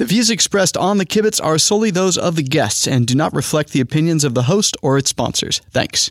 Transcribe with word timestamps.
The 0.00 0.06
views 0.06 0.30
expressed 0.30 0.78
on 0.78 0.96
the 0.96 1.04
Kibitz 1.04 1.44
are 1.44 1.58
solely 1.58 1.90
those 1.90 2.16
of 2.16 2.34
the 2.34 2.42
guests 2.42 2.88
and 2.88 3.06
do 3.06 3.14
not 3.14 3.34
reflect 3.34 3.72
the 3.72 3.82
opinions 3.82 4.24
of 4.24 4.32
the 4.32 4.44
host 4.44 4.74
or 4.80 4.96
its 4.96 5.10
sponsors. 5.10 5.60
Thanks. 5.72 6.08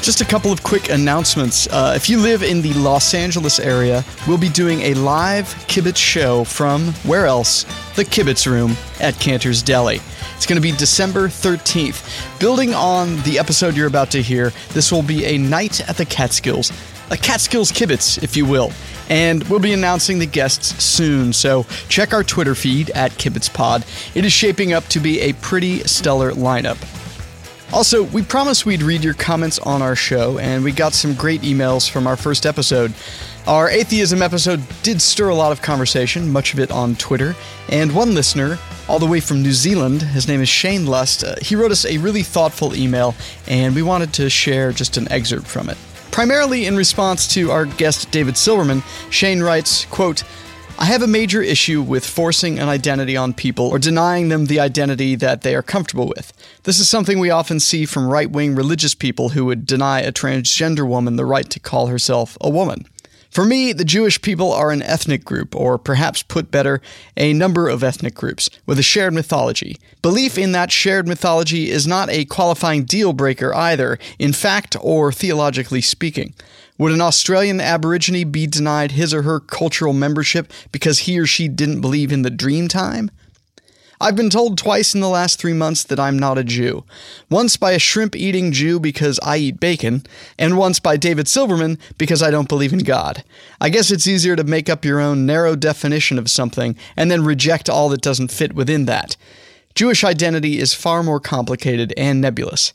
Just 0.00 0.22
a 0.22 0.24
couple 0.24 0.50
of 0.50 0.62
quick 0.62 0.88
announcements. 0.88 1.66
Uh, 1.66 1.92
if 1.94 2.08
you 2.08 2.16
live 2.16 2.42
in 2.42 2.62
the 2.62 2.72
Los 2.72 3.12
Angeles 3.12 3.60
area, 3.60 4.02
we'll 4.26 4.38
be 4.38 4.48
doing 4.48 4.80
a 4.80 4.94
live 4.94 5.44
Kibitz 5.68 5.98
show 5.98 6.44
from 6.44 6.94
where 7.04 7.26
else? 7.26 7.64
The 7.96 8.04
Kibitz 8.04 8.50
Room 8.50 8.78
at 8.98 9.14
Canter's 9.20 9.62
Deli. 9.62 10.00
It's 10.34 10.46
going 10.46 10.56
to 10.56 10.62
be 10.62 10.72
December 10.72 11.28
13th. 11.28 12.40
Building 12.40 12.72
on 12.72 13.22
the 13.24 13.38
episode 13.38 13.76
you're 13.76 13.86
about 13.86 14.10
to 14.12 14.22
hear, 14.22 14.54
this 14.70 14.90
will 14.90 15.02
be 15.02 15.26
a 15.26 15.36
night 15.36 15.86
at 15.86 15.98
the 15.98 16.06
Catskills, 16.06 16.72
a 17.12 17.16
Catskills 17.16 17.70
Kibitz, 17.70 18.22
if 18.22 18.36
you 18.36 18.46
will. 18.46 18.72
And 19.10 19.44
we'll 19.44 19.60
be 19.60 19.74
announcing 19.74 20.18
the 20.18 20.26
guests 20.26 20.82
soon, 20.82 21.32
so 21.34 21.64
check 21.88 22.14
our 22.14 22.24
Twitter 22.24 22.54
feed 22.54 22.90
at 22.90 23.12
KibitzPod. 23.12 24.16
It 24.16 24.24
is 24.24 24.32
shaping 24.32 24.72
up 24.72 24.84
to 24.88 24.98
be 24.98 25.20
a 25.20 25.34
pretty 25.34 25.80
stellar 25.84 26.32
lineup. 26.32 26.78
Also, 27.72 28.02
we 28.04 28.22
promised 28.22 28.66
we'd 28.66 28.82
read 28.82 29.04
your 29.04 29.14
comments 29.14 29.58
on 29.58 29.82
our 29.82 29.96
show, 29.96 30.38
and 30.38 30.64
we 30.64 30.72
got 30.72 30.94
some 30.94 31.14
great 31.14 31.42
emails 31.42 31.88
from 31.88 32.06
our 32.06 32.16
first 32.16 32.46
episode. 32.46 32.92
Our 33.46 33.68
atheism 33.68 34.22
episode 34.22 34.62
did 34.82 35.02
stir 35.02 35.28
a 35.28 35.34
lot 35.34 35.52
of 35.52 35.62
conversation, 35.62 36.30
much 36.30 36.54
of 36.54 36.60
it 36.60 36.70
on 36.70 36.96
Twitter, 36.96 37.34
and 37.68 37.94
one 37.94 38.14
listener, 38.14 38.58
all 38.88 38.98
the 38.98 39.06
way 39.06 39.20
from 39.20 39.42
New 39.42 39.52
Zealand, 39.52 40.02
his 40.02 40.28
name 40.28 40.40
is 40.40 40.48
Shane 40.48 40.86
Lust, 40.86 41.24
uh, 41.24 41.34
he 41.40 41.56
wrote 41.56 41.72
us 41.72 41.84
a 41.84 41.98
really 41.98 42.22
thoughtful 42.22 42.74
email, 42.74 43.14
and 43.48 43.74
we 43.74 43.82
wanted 43.82 44.12
to 44.14 44.30
share 44.30 44.72
just 44.72 44.96
an 44.96 45.10
excerpt 45.10 45.46
from 45.46 45.68
it. 45.68 45.78
Primarily 46.12 46.66
in 46.66 46.76
response 46.76 47.26
to 47.28 47.50
our 47.50 47.64
guest 47.64 48.10
David 48.10 48.36
Silverman, 48.36 48.82
Shane 49.08 49.42
writes, 49.42 49.86
quote, 49.86 50.24
I 50.78 50.84
have 50.84 51.00
a 51.00 51.06
major 51.06 51.40
issue 51.40 51.80
with 51.80 52.04
forcing 52.04 52.58
an 52.58 52.68
identity 52.68 53.16
on 53.16 53.32
people 53.32 53.68
or 53.68 53.78
denying 53.78 54.28
them 54.28 54.44
the 54.44 54.60
identity 54.60 55.14
that 55.16 55.40
they 55.40 55.54
are 55.54 55.62
comfortable 55.62 56.12
with. 56.14 56.34
This 56.64 56.78
is 56.78 56.88
something 56.88 57.18
we 57.18 57.30
often 57.30 57.60
see 57.60 57.86
from 57.86 58.08
right 58.08 58.30
wing 58.30 58.54
religious 58.54 58.94
people 58.94 59.30
who 59.30 59.46
would 59.46 59.64
deny 59.64 60.00
a 60.00 60.12
transgender 60.12 60.86
woman 60.86 61.16
the 61.16 61.24
right 61.24 61.48
to 61.48 61.58
call 61.58 61.86
herself 61.86 62.36
a 62.42 62.50
woman. 62.50 62.86
For 63.32 63.46
me, 63.46 63.72
the 63.72 63.86
Jewish 63.86 64.20
people 64.20 64.52
are 64.52 64.70
an 64.70 64.82
ethnic 64.82 65.24
group, 65.24 65.56
or 65.56 65.78
perhaps 65.78 66.22
put 66.22 66.50
better, 66.50 66.82
a 67.16 67.32
number 67.32 67.66
of 67.66 67.82
ethnic 67.82 68.14
groups, 68.14 68.50
with 68.66 68.78
a 68.78 68.82
shared 68.82 69.14
mythology. 69.14 69.78
Belief 70.02 70.36
in 70.36 70.52
that 70.52 70.70
shared 70.70 71.08
mythology 71.08 71.70
is 71.70 71.86
not 71.86 72.10
a 72.10 72.26
qualifying 72.26 72.84
deal 72.84 73.14
breaker 73.14 73.54
either, 73.54 73.98
in 74.18 74.34
fact 74.34 74.76
or 74.82 75.10
theologically 75.12 75.80
speaking. 75.80 76.34
Would 76.76 76.92
an 76.92 77.00
Australian 77.00 77.58
Aborigine 77.58 78.30
be 78.30 78.46
denied 78.46 78.92
his 78.92 79.14
or 79.14 79.22
her 79.22 79.40
cultural 79.40 79.94
membership 79.94 80.52
because 80.70 81.00
he 81.00 81.18
or 81.18 81.24
she 81.24 81.48
didn't 81.48 81.80
believe 81.80 82.12
in 82.12 82.20
the 82.20 82.30
dream 82.30 82.68
time? 82.68 83.10
I've 84.02 84.16
been 84.16 84.30
told 84.30 84.58
twice 84.58 84.96
in 84.96 85.00
the 85.00 85.08
last 85.08 85.38
three 85.38 85.52
months 85.52 85.84
that 85.84 86.00
I'm 86.00 86.18
not 86.18 86.36
a 86.36 86.42
Jew. 86.42 86.82
Once 87.30 87.56
by 87.56 87.70
a 87.70 87.78
shrimp 87.78 88.16
eating 88.16 88.50
Jew 88.50 88.80
because 88.80 89.20
I 89.22 89.36
eat 89.36 89.60
bacon, 89.60 90.04
and 90.36 90.58
once 90.58 90.80
by 90.80 90.96
David 90.96 91.28
Silverman 91.28 91.78
because 91.98 92.20
I 92.20 92.32
don't 92.32 92.48
believe 92.48 92.72
in 92.72 92.80
God. 92.80 93.22
I 93.60 93.68
guess 93.68 93.92
it's 93.92 94.08
easier 94.08 94.34
to 94.34 94.42
make 94.42 94.68
up 94.68 94.84
your 94.84 94.98
own 94.98 95.24
narrow 95.24 95.54
definition 95.54 96.18
of 96.18 96.28
something 96.28 96.74
and 96.96 97.12
then 97.12 97.24
reject 97.24 97.70
all 97.70 97.88
that 97.90 98.02
doesn't 98.02 98.32
fit 98.32 98.56
within 98.56 98.86
that. 98.86 99.16
Jewish 99.76 100.02
identity 100.02 100.58
is 100.58 100.74
far 100.74 101.04
more 101.04 101.20
complicated 101.20 101.94
and 101.96 102.20
nebulous. 102.20 102.72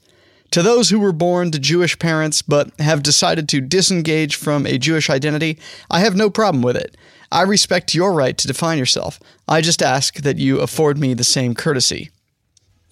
To 0.51 0.63
those 0.63 0.91
who 0.91 0.99
were 0.99 1.11
born 1.11 1.51
to 1.51 1.59
Jewish 1.59 1.99
parents 1.99 2.41
but 2.41 2.71
have 2.79 3.03
decided 3.03 3.49
to 3.49 3.59
disengage 3.59 4.37
from 4.37 4.65
a 4.65 4.77
Jewish 4.77 5.09
identity, 5.09 5.59
I 5.91 5.99
have 5.99 6.15
no 6.15 6.29
problem 6.29 6.63
with 6.63 6.77
it. 6.77 6.95
I 7.31 7.43
respect 7.43 7.95
your 7.95 8.13
right 8.13 8.37
to 8.37 8.47
define 8.47 8.77
yourself. 8.77 9.19
I 9.47 9.61
just 9.61 9.81
ask 9.81 10.15
that 10.15 10.37
you 10.37 10.59
afford 10.59 10.97
me 10.97 11.13
the 11.13 11.23
same 11.23 11.55
courtesy. 11.55 12.09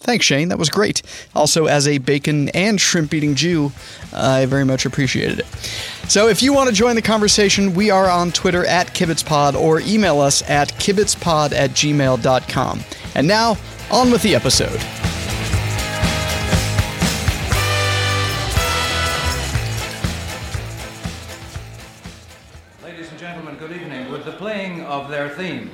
Thanks, 0.00 0.26
Shane. 0.26 0.48
That 0.50 0.58
was 0.58 0.68
great. 0.68 1.02
Also, 1.34 1.66
as 1.66 1.88
a 1.88 1.98
bacon 1.98 2.50
and 2.50 2.80
shrimp 2.80 3.14
eating 3.14 3.34
Jew, 3.34 3.72
I 4.12 4.44
very 4.44 4.64
much 4.64 4.84
appreciated 4.84 5.40
it. 5.40 5.46
So, 6.08 6.28
if 6.28 6.42
you 6.42 6.52
want 6.52 6.68
to 6.68 6.74
join 6.74 6.96
the 6.96 7.02
conversation, 7.02 7.74
we 7.74 7.90
are 7.90 8.08
on 8.08 8.30
Twitter 8.30 8.64
at 8.66 8.88
KibitzPod 8.88 9.54
or 9.54 9.80
email 9.80 10.20
us 10.20 10.48
at 10.48 10.68
kibitzpod 10.74 11.52
at 11.52 11.70
gmail.com. 11.70 12.80
And 13.14 13.26
now, 13.26 13.56
on 13.90 14.10
with 14.10 14.22
the 14.22 14.34
episode. 14.34 15.05
Their 25.26 25.36
theme, 25.36 25.70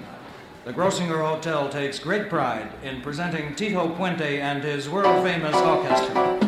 the 0.64 0.72
Grossinger 0.72 1.20
Hotel 1.20 1.68
takes 1.68 1.98
great 1.98 2.30
pride 2.30 2.70
in 2.82 3.00
presenting 3.02 3.54
Tito 3.54 3.88
Puente 3.94 4.40
and 4.40 4.62
his 4.62 4.88
world 4.88 5.22
famous 5.24 5.54
orchestra. 5.56 6.38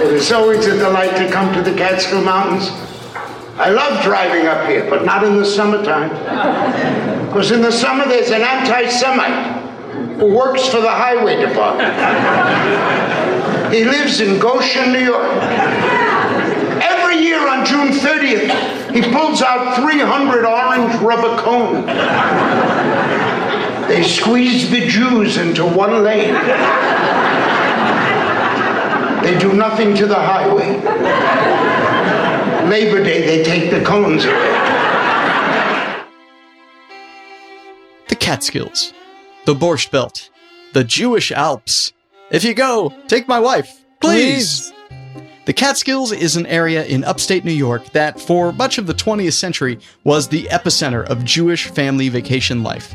It 0.00 0.12
is 0.12 0.30
always 0.30 0.66
a 0.66 0.78
delight 0.78 1.16
to 1.16 1.30
come 1.32 1.52
to 1.54 1.62
the 1.62 1.76
Catskill 1.76 2.22
Mountains. 2.22 2.68
I 3.56 3.70
love 3.70 4.04
driving 4.04 4.46
up 4.46 4.68
here, 4.68 4.88
but 4.88 5.04
not 5.04 5.24
in 5.24 5.36
the 5.36 5.44
summertime. 5.44 6.10
Because 7.26 7.50
in 7.50 7.62
the 7.62 7.72
summer 7.72 8.06
there's 8.06 8.30
an 8.30 8.42
anti-Semite 8.42 9.53
who 10.18 10.34
works 10.34 10.66
for 10.68 10.80
the 10.80 10.90
highway 10.90 11.40
department. 11.40 11.92
He 13.72 13.84
lives 13.84 14.20
in 14.20 14.38
Goshen, 14.38 14.92
New 14.92 15.00
York. 15.00 15.30
Every 16.82 17.16
year 17.16 17.48
on 17.48 17.64
June 17.66 17.88
30th, 17.88 18.92
he 18.92 19.02
pulls 19.12 19.42
out 19.42 19.76
300 19.76 20.44
orange 20.44 20.94
rubber 21.02 21.36
cones. 21.42 21.86
They 23.88 24.02
squeeze 24.02 24.70
the 24.70 24.86
Jews 24.86 25.36
into 25.36 25.64
one 25.64 26.02
lane. 26.04 26.34
They 29.22 29.38
do 29.38 29.52
nothing 29.52 29.94
to 29.96 30.06
the 30.06 30.14
highway. 30.14 30.80
Labor 32.68 33.02
Day, 33.02 33.22
they 33.26 33.42
take 33.42 33.70
the 33.70 33.84
cones 33.84 34.24
away. 34.24 34.50
The 38.08 38.16
Catskills, 38.16 38.92
the 39.44 39.54
Borscht 39.54 39.90
Belt, 39.90 40.30
the 40.72 40.84
Jewish 40.84 41.30
Alps. 41.30 41.92
If 42.30 42.44
you 42.44 42.54
go, 42.54 42.94
take 43.08 43.28
my 43.28 43.38
wife, 43.38 43.84
please. 44.00 44.72
The 45.44 45.52
Catskills 45.52 46.10
is 46.12 46.36
an 46.36 46.46
area 46.46 46.86
in 46.86 47.04
upstate 47.04 47.44
New 47.44 47.52
York 47.52 47.84
that, 47.92 48.18
for 48.18 48.52
much 48.52 48.78
of 48.78 48.86
the 48.86 48.94
20th 48.94 49.34
century, 49.34 49.78
was 50.02 50.28
the 50.28 50.44
epicenter 50.44 51.04
of 51.04 51.24
Jewish 51.24 51.66
family 51.66 52.08
vacation 52.08 52.62
life. 52.62 52.94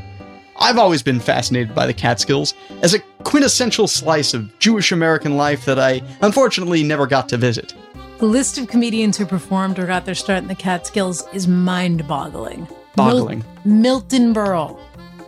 I've 0.58 0.80
always 0.80 1.04
been 1.04 1.20
fascinated 1.20 1.76
by 1.76 1.86
the 1.86 1.94
Catskills 1.94 2.56
as 2.82 2.96
a 2.96 3.00
quintessential 3.24 3.88
slice 3.88 4.34
of 4.34 4.58
Jewish 4.58 4.92
American 4.92 5.38
life 5.38 5.64
that 5.66 5.80
I 5.80 6.02
unfortunately 6.22 6.84
never 6.84 7.06
got 7.06 7.30
to 7.30 7.38
visit. 7.38 7.76
The 8.18 8.26
list 8.26 8.58
of 8.58 8.68
comedians 8.68 9.18
who 9.18 9.26
performed 9.26 9.78
or 9.78 9.86
got 9.86 10.06
their 10.06 10.16
start 10.16 10.40
in 10.40 10.48
the 10.48 10.56
Catskills 10.56 11.28
is 11.34 11.48
mind 11.48 12.08
boggling. 12.08 12.68
Boggling. 12.96 13.46
Milton 13.64 14.34
Berle, 14.34 14.78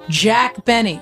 Jack 0.10 0.66
Benny, 0.66 1.00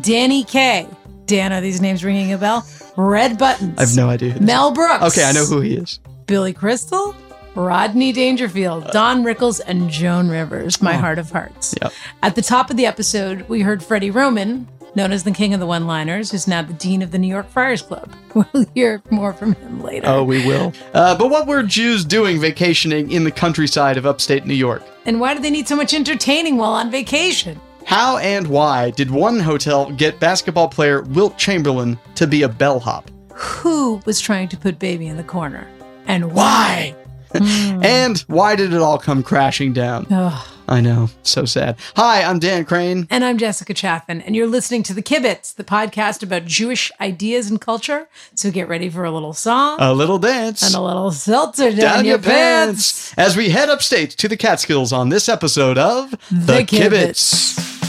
Danny 0.00 0.44
Kaye. 0.44 0.86
Dan, 1.26 1.52
are 1.52 1.60
these 1.60 1.80
names 1.80 2.04
ringing 2.04 2.32
a 2.32 2.38
bell? 2.38 2.66
Red 2.96 3.38
Buttons. 3.38 3.78
I 3.78 3.82
have 3.86 3.96
no 3.96 4.08
idea. 4.08 4.32
who 4.32 4.40
Mel 4.44 4.72
Brooks. 4.72 5.04
Okay, 5.16 5.24
I 5.24 5.32
know 5.32 5.44
who 5.44 5.60
he 5.60 5.76
is. 5.76 6.00
Billy 6.26 6.52
Crystal, 6.52 7.14
Rodney 7.54 8.12
Dangerfield, 8.12 8.88
Don 8.92 9.22
Rickles, 9.24 9.60
and 9.64 9.90
Joan 9.90 10.28
Rivers, 10.28 10.80
my 10.82 10.94
heart 10.94 11.18
of 11.18 11.30
hearts. 11.30 11.74
Yep. 11.82 11.92
At 12.22 12.34
the 12.34 12.42
top 12.42 12.70
of 12.70 12.76
the 12.76 12.86
episode, 12.86 13.48
we 13.48 13.60
heard 13.62 13.82
Freddie 13.82 14.10
Roman, 14.10 14.68
known 14.94 15.12
as 15.12 15.22
the 15.24 15.30
king 15.30 15.54
of 15.54 15.60
the 15.60 15.66
one 15.66 15.86
liners, 15.86 16.30
who's 16.32 16.46
now 16.48 16.62
the 16.62 16.72
dean 16.72 17.00
of 17.02 17.10
the 17.12 17.18
New 17.18 17.28
York 17.28 17.48
Friars 17.50 17.82
Club. 17.82 18.12
We'll 18.34 18.66
hear 18.76 19.02
more 19.10 19.32
from 19.32 19.54
him 19.54 19.82
later. 19.82 20.06
Oh, 20.06 20.22
we 20.22 20.46
will. 20.46 20.72
Uh, 20.94 21.18
but 21.18 21.30
what 21.30 21.48
were 21.48 21.64
Jews 21.64 22.04
doing 22.04 22.38
vacationing 22.40 23.10
in 23.10 23.24
the 23.24 23.32
countryside 23.32 23.96
of 23.96 24.06
upstate 24.06 24.46
New 24.46 24.54
York? 24.54 24.84
And 25.04 25.18
why 25.20 25.34
do 25.34 25.40
they 25.40 25.50
need 25.50 25.66
so 25.66 25.74
much 25.74 25.92
entertaining 25.94 26.56
while 26.56 26.70
on 26.74 26.92
vacation? 26.92 27.60
How 27.90 28.18
and 28.18 28.46
why 28.46 28.92
did 28.92 29.10
one 29.10 29.40
hotel 29.40 29.90
get 29.90 30.20
basketball 30.20 30.68
player 30.68 31.02
Wilt 31.02 31.36
Chamberlain 31.36 31.98
to 32.14 32.28
be 32.28 32.42
a 32.44 32.48
bellhop? 32.48 33.10
Who 33.34 34.00
was 34.06 34.20
trying 34.20 34.46
to 34.50 34.56
put 34.56 34.78
baby 34.78 35.08
in 35.08 35.16
the 35.16 35.24
corner? 35.24 35.66
And 36.06 36.32
why? 36.32 36.94
And 37.32 38.18
why 38.26 38.56
did 38.56 38.72
it 38.72 38.80
all 38.80 38.98
come 38.98 39.22
crashing 39.22 39.72
down? 39.72 40.06
Ugh. 40.10 40.48
I 40.68 40.80
know, 40.80 41.08
so 41.22 41.44
sad. 41.44 41.76
Hi, 41.94 42.22
I'm 42.24 42.40
Dan 42.40 42.64
Crane. 42.64 43.06
And 43.08 43.24
I'm 43.24 43.38
Jessica 43.38 43.72
Chaffin, 43.72 44.20
and 44.20 44.34
you're 44.34 44.48
listening 44.48 44.82
to 44.84 44.94
The 44.94 45.02
Kibitz, 45.02 45.54
the 45.54 45.62
podcast 45.62 46.24
about 46.24 46.44
Jewish 46.44 46.90
ideas 47.00 47.48
and 47.48 47.60
culture. 47.60 48.08
So 48.34 48.50
get 48.50 48.66
ready 48.68 48.88
for 48.90 49.04
a 49.04 49.12
little 49.12 49.32
song 49.32 49.76
A 49.80 49.92
little 49.94 50.18
dance. 50.18 50.62
and 50.62 50.74
a 50.74 50.80
little 50.80 51.12
seltzer 51.12 51.70
down, 51.70 51.78
down 51.78 52.04
your 52.04 52.18
pants. 52.18 53.14
as 53.16 53.36
we 53.36 53.50
head 53.50 53.68
upstate 53.68 54.10
to 54.10 54.26
the 54.28 54.36
Catskills 54.36 54.92
on 54.92 55.08
this 55.10 55.28
episode 55.28 55.78
of 55.78 56.10
The. 56.32 56.64
Kibitz. 56.64 57.79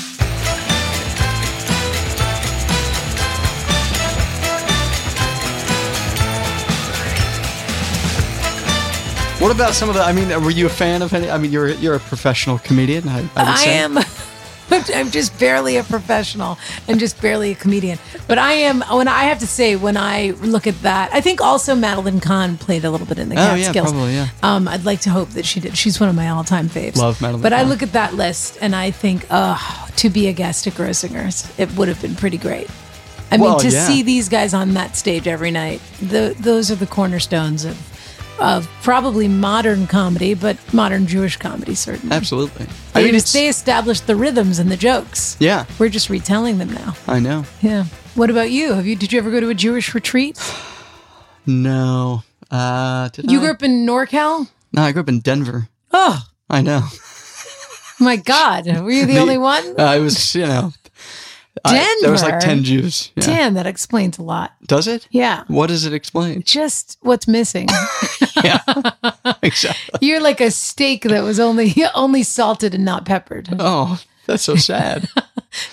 What 9.41 9.51
about 9.51 9.73
some 9.73 9.89
of 9.89 9.95
the? 9.95 10.01
I 10.03 10.13
mean, 10.13 10.29
were 10.43 10.51
you 10.51 10.67
a 10.67 10.69
fan 10.69 11.01
of 11.01 11.11
any? 11.15 11.27
I 11.27 11.39
mean, 11.39 11.51
you're 11.51 11.69
you're 11.69 11.95
a 11.95 11.99
professional 11.99 12.59
comedian. 12.59 13.09
I, 13.09 13.21
I, 13.21 13.27
I 13.35 13.63
am. 13.69 13.97
I'm 14.71 15.09
just 15.09 15.37
barely 15.39 15.77
a 15.77 15.83
professional 15.83 16.59
and 16.87 16.99
just 16.99 17.19
barely 17.19 17.51
a 17.51 17.55
comedian. 17.55 17.97
But 18.27 18.37
I 18.37 18.53
am. 18.53 18.81
When 18.81 19.07
I 19.07 19.23
have 19.23 19.39
to 19.39 19.47
say, 19.47 19.75
when 19.75 19.97
I 19.97 20.35
look 20.41 20.67
at 20.67 20.79
that, 20.83 21.11
I 21.11 21.21
think 21.21 21.41
also 21.41 21.73
Madeline 21.73 22.19
Kahn 22.19 22.55
played 22.55 22.85
a 22.85 22.91
little 22.91 23.07
bit 23.07 23.17
in 23.17 23.29
the 23.29 23.35
Catskills. 23.35 23.75
Oh, 23.75 23.79
yeah, 23.79 23.91
probably, 23.91 24.13
yeah. 24.13 24.27
Um, 24.43 24.67
I'd 24.67 24.85
like 24.85 25.01
to 25.01 25.09
hope 25.09 25.29
that 25.29 25.45
she 25.45 25.59
did. 25.59 25.75
She's 25.75 25.99
one 25.99 26.07
of 26.07 26.15
my 26.15 26.29
all-time 26.29 26.69
faves. 26.69 26.97
Love 26.97 27.19
Madeline 27.19 27.41
But 27.41 27.53
I 27.53 27.63
look 27.63 27.81
at 27.81 27.93
that 27.93 28.13
list 28.13 28.59
and 28.61 28.75
I 28.75 28.91
think, 28.91 29.25
oh, 29.31 29.87
to 29.97 30.09
be 30.11 30.27
a 30.27 30.33
guest 30.33 30.67
at 30.67 30.73
Grossinger's, 30.73 31.51
it 31.59 31.75
would 31.75 31.87
have 31.87 31.99
been 31.99 32.15
pretty 32.15 32.37
great. 32.37 32.69
I 33.31 33.37
mean, 33.37 33.59
to 33.59 33.69
yeah. 33.69 33.87
see 33.87 34.03
these 34.03 34.29
guys 34.29 34.53
on 34.53 34.75
that 34.75 34.95
stage 34.95 35.27
every 35.27 35.51
night, 35.51 35.81
the, 35.99 36.35
those 36.39 36.69
are 36.69 36.75
the 36.75 36.87
cornerstones 36.87 37.65
of 37.65 37.90
of 38.41 38.67
probably 38.81 39.27
modern 39.27 39.87
comedy, 39.87 40.33
but 40.33 40.57
modern 40.73 41.05
Jewish 41.07 41.37
comedy 41.37 41.75
certainly. 41.75 42.15
Absolutely. 42.15 42.65
They, 42.93 43.01
I 43.01 43.03
mean, 43.05 43.13
just- 43.13 43.33
they 43.33 43.47
established 43.47 44.07
the 44.07 44.15
rhythms 44.15 44.59
and 44.59 44.69
the 44.71 44.77
jokes. 44.77 45.37
yeah. 45.39 45.65
We're 45.79 45.89
just 45.89 46.09
retelling 46.09 46.57
them 46.57 46.71
now. 46.73 46.95
I 47.07 47.19
know. 47.19 47.45
Yeah. 47.61 47.85
What 48.15 48.29
about 48.29 48.51
you? 48.51 48.73
Have 48.73 48.85
you 48.87 48.95
did 48.95 49.13
you 49.13 49.19
ever 49.19 49.31
go 49.31 49.39
to 49.39 49.49
a 49.49 49.53
Jewish 49.53 49.93
retreat? 49.93 50.37
No. 51.45 52.23
Uh, 52.49 53.09
You 53.17 53.39
I? 53.39 53.41
grew 53.41 53.51
up 53.51 53.63
in 53.63 53.85
NorCal? 53.85 54.47
No, 54.73 54.81
I 54.83 54.91
grew 54.91 55.01
up 55.01 55.09
in 55.09 55.19
Denver. 55.19 55.69
Oh 55.91 56.23
I 56.49 56.61
know. 56.61 56.83
my 57.99 58.15
God. 58.17 58.67
Were 58.67 58.91
you 58.91 59.05
the, 59.05 59.17
only 59.23 59.37
one? 59.37 59.79
Uh, 59.79 59.95
it 59.95 59.99
was, 60.01 60.35
you 60.35 60.45
know, 60.45 60.71
I- 61.65 61.97
there 62.01 62.11
was 62.11 62.23
like 62.23 62.39
ten 62.39 62.63
Jews. 62.63 63.11
Yeah. 63.15 63.25
Damn, 63.25 63.53
that 63.55 63.67
explains 63.67 64.17
a 64.17 64.23
lot. 64.23 64.53
Does 64.65 64.87
it? 64.87 65.07
Yeah. 65.11 65.43
What 65.47 65.67
does 65.67 65.85
it 65.85 65.93
explain? 65.93 66.43
Just 66.43 66.97
what's 67.01 67.27
missing. 67.27 67.67
yeah. 68.43 68.59
exactly. 69.43 70.07
You're 70.07 70.21
like 70.21 70.41
a 70.41 70.49
steak 70.51 71.03
that 71.03 71.23
was 71.23 71.39
only 71.39 71.73
only 71.95 72.23
salted 72.23 72.73
and 72.73 72.85
not 72.85 73.05
peppered. 73.05 73.49
Oh, 73.59 74.01
that's 74.25 74.43
so 74.43 74.55
sad. 74.55 75.07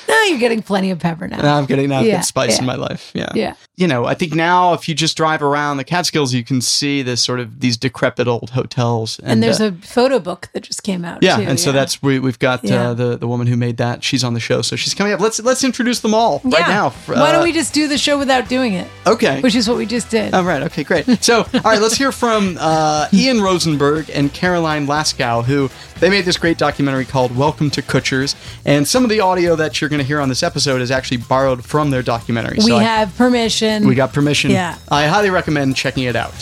No, 0.08 0.22
you're 0.24 0.40
getting 0.40 0.60
plenty 0.60 0.90
of 0.90 0.98
pepper 0.98 1.28
now. 1.28 1.40
now 1.40 1.56
I'm 1.56 1.64
getting 1.66 1.88
now 1.88 2.00
Yeah, 2.00 2.22
spice 2.22 2.54
yeah. 2.56 2.58
in 2.62 2.66
my 2.66 2.74
life. 2.74 3.12
Yeah. 3.14 3.30
Yeah. 3.32 3.54
You 3.78 3.86
know, 3.86 4.06
I 4.06 4.14
think 4.14 4.34
now 4.34 4.72
if 4.74 4.88
you 4.88 4.94
just 4.96 5.16
drive 5.16 5.40
around 5.40 5.76
the 5.76 5.84
Catskills, 5.84 6.34
you 6.34 6.42
can 6.42 6.60
see 6.60 7.00
this 7.02 7.22
sort 7.22 7.38
of 7.38 7.60
these 7.60 7.76
decrepit 7.76 8.26
old 8.26 8.50
hotels. 8.50 9.20
And 9.20 9.40
there's 9.40 9.60
uh, 9.60 9.66
a 9.66 9.72
photo 9.86 10.18
book 10.18 10.48
that 10.52 10.64
just 10.64 10.82
came 10.82 11.04
out. 11.04 11.22
yeah, 11.22 11.36
too, 11.36 11.42
and 11.42 11.60
so 11.60 11.70
that's 11.70 12.02
we, 12.02 12.18
we've 12.18 12.40
got 12.40 12.64
Yeah. 12.64 12.88
uh, 12.90 12.94
the 12.94 13.16
the 13.16 13.28
woman 13.28 13.46
who 13.46 13.56
made 13.56 13.76
that. 13.76 14.02
She's 14.02 14.24
on 14.24 14.34
the 14.34 14.40
show, 14.40 14.62
so 14.62 14.74
she's 14.74 14.94
coming 14.94 15.12
up. 15.12 15.20
Let's 15.20 15.38
let's 15.40 15.62
introduce 15.62 16.00
them 16.00 16.12
all 16.12 16.40
right 16.42 16.54
Yeah. 16.66 16.66
now. 16.66 16.90
Why 17.06 17.30
don't 17.30 17.42
Uh, 17.42 17.44
we 17.44 17.52
just 17.52 17.72
do 17.72 17.86
the 17.86 17.98
show 17.98 18.18
without 18.18 18.48
doing 18.48 18.72
it? 18.72 18.88
Okay. 19.06 19.40
Which 19.42 19.54
is 19.54 19.68
what 19.68 19.78
we 19.78 19.86
just 19.86 20.10
did. 20.10 20.34
All 20.34 20.42
right. 20.44 20.62
Okay. 20.64 20.82
Great. 20.82 21.06
So, 21.22 21.46
all 21.54 21.60
right. 21.62 21.80
Let's 21.80 21.96
hear 21.96 22.10
from 22.10 22.56
uh, 22.60 23.06
Ian 23.14 23.40
Rosenberg 23.40 24.10
and 24.12 24.32
Caroline 24.34 24.88
Laskow, 24.88 25.44
who 25.44 25.70
they 26.00 26.10
made 26.10 26.24
this 26.24 26.36
great 26.36 26.58
documentary 26.58 27.04
called 27.04 27.36
"Welcome 27.36 27.70
to 27.70 27.82
Kutsher's," 27.82 28.34
and 28.64 28.88
some 28.88 29.04
of 29.04 29.10
the 29.10 29.20
audio 29.20 29.54
that 29.54 29.80
you're 29.80 29.88
going 29.90 30.00
to 30.00 30.06
hear 30.06 30.20
on 30.20 30.28
this 30.28 30.42
episode 30.42 30.80
is 30.80 30.90
actually 30.90 31.18
borrowed 31.18 31.64
from 31.64 31.90
their 31.90 32.02
documentary. 32.02 32.56
we 32.58 32.70
so 32.72 32.76
I- 32.76 32.82
have 32.82 33.14
permission. 33.68 33.88
we 33.88 33.94
got 33.94 34.12
permission. 34.12 34.50
Yeah. 34.50 34.76
I 34.90 35.06
highly 35.06 35.30
recommend 35.30 35.76
checking 35.76 36.04
it 36.04 36.16
out. 36.16 36.34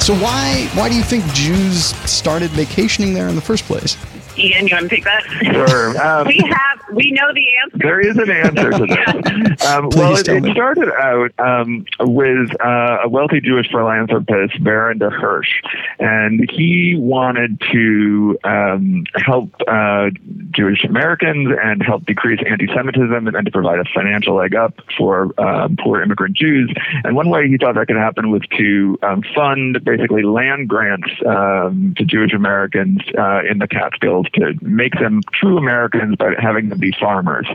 So 0.00 0.14
why 0.14 0.70
why 0.74 0.88
do 0.88 0.94
you 0.94 1.02
think 1.02 1.24
Jews 1.32 1.86
started 2.08 2.50
vacationing 2.50 3.12
there 3.12 3.26
in 3.28 3.34
the 3.34 3.40
first 3.40 3.64
place? 3.64 3.96
Ian, 4.38 4.66
you 4.66 4.74
want 4.74 4.88
to 4.88 4.94
take 4.94 5.04
that? 5.04 5.22
Sure. 5.42 5.86
Um, 6.06 6.26
we 6.26 6.38
have, 6.38 6.94
we 6.94 7.10
know 7.10 7.32
the 7.32 7.44
answer. 7.62 7.78
there 7.78 8.00
is 8.00 8.16
an 8.16 8.30
answer 8.30 8.70
to 8.70 8.86
this. 8.86 9.66
Um, 9.66 9.88
well, 9.94 10.14
Please 10.14 10.28
it, 10.28 10.44
it 10.44 10.52
started 10.52 10.88
out 10.92 11.32
um, 11.38 11.84
with 12.00 12.50
uh, 12.62 12.98
a 13.04 13.08
wealthy 13.08 13.40
Jewish 13.40 13.68
philanthropist, 13.70 14.62
Baron 14.62 14.98
de 14.98 15.10
Hirsch, 15.10 15.62
and 15.98 16.48
he 16.50 16.94
wanted 16.96 17.60
to 17.72 18.38
um, 18.44 19.04
help 19.16 19.50
uh, 19.66 20.10
Jewish 20.50 20.84
Americans 20.84 21.48
and 21.60 21.82
help 21.82 22.04
decrease 22.06 22.40
anti-Semitism 22.48 23.26
and, 23.26 23.36
and 23.36 23.46
to 23.46 23.50
provide 23.50 23.80
a 23.80 23.84
financial 23.92 24.36
leg 24.36 24.54
up 24.54 24.74
for 24.96 25.32
um, 25.40 25.76
poor 25.82 26.02
immigrant 26.02 26.36
Jews. 26.36 26.72
And 27.02 27.16
one 27.16 27.28
way 27.28 27.48
he 27.48 27.56
thought 27.56 27.74
that 27.74 27.86
could 27.86 27.96
happen 27.96 28.30
was 28.30 28.42
to 28.56 28.98
um, 29.02 29.22
fund 29.34 29.82
basically 29.84 30.22
land 30.22 30.68
grants 30.68 31.10
um, 31.26 31.94
to 31.96 32.04
Jewish 32.04 32.32
Americans 32.32 33.00
uh, 33.18 33.40
in 33.50 33.58
the 33.58 33.66
Catskills 33.66 34.25
to 34.34 34.54
make 34.62 34.94
them 34.94 35.22
true 35.32 35.58
Americans 35.58 36.16
by 36.16 36.34
having 36.38 36.68
them 36.68 36.78
be 36.78 36.92
farmers. 36.92 37.46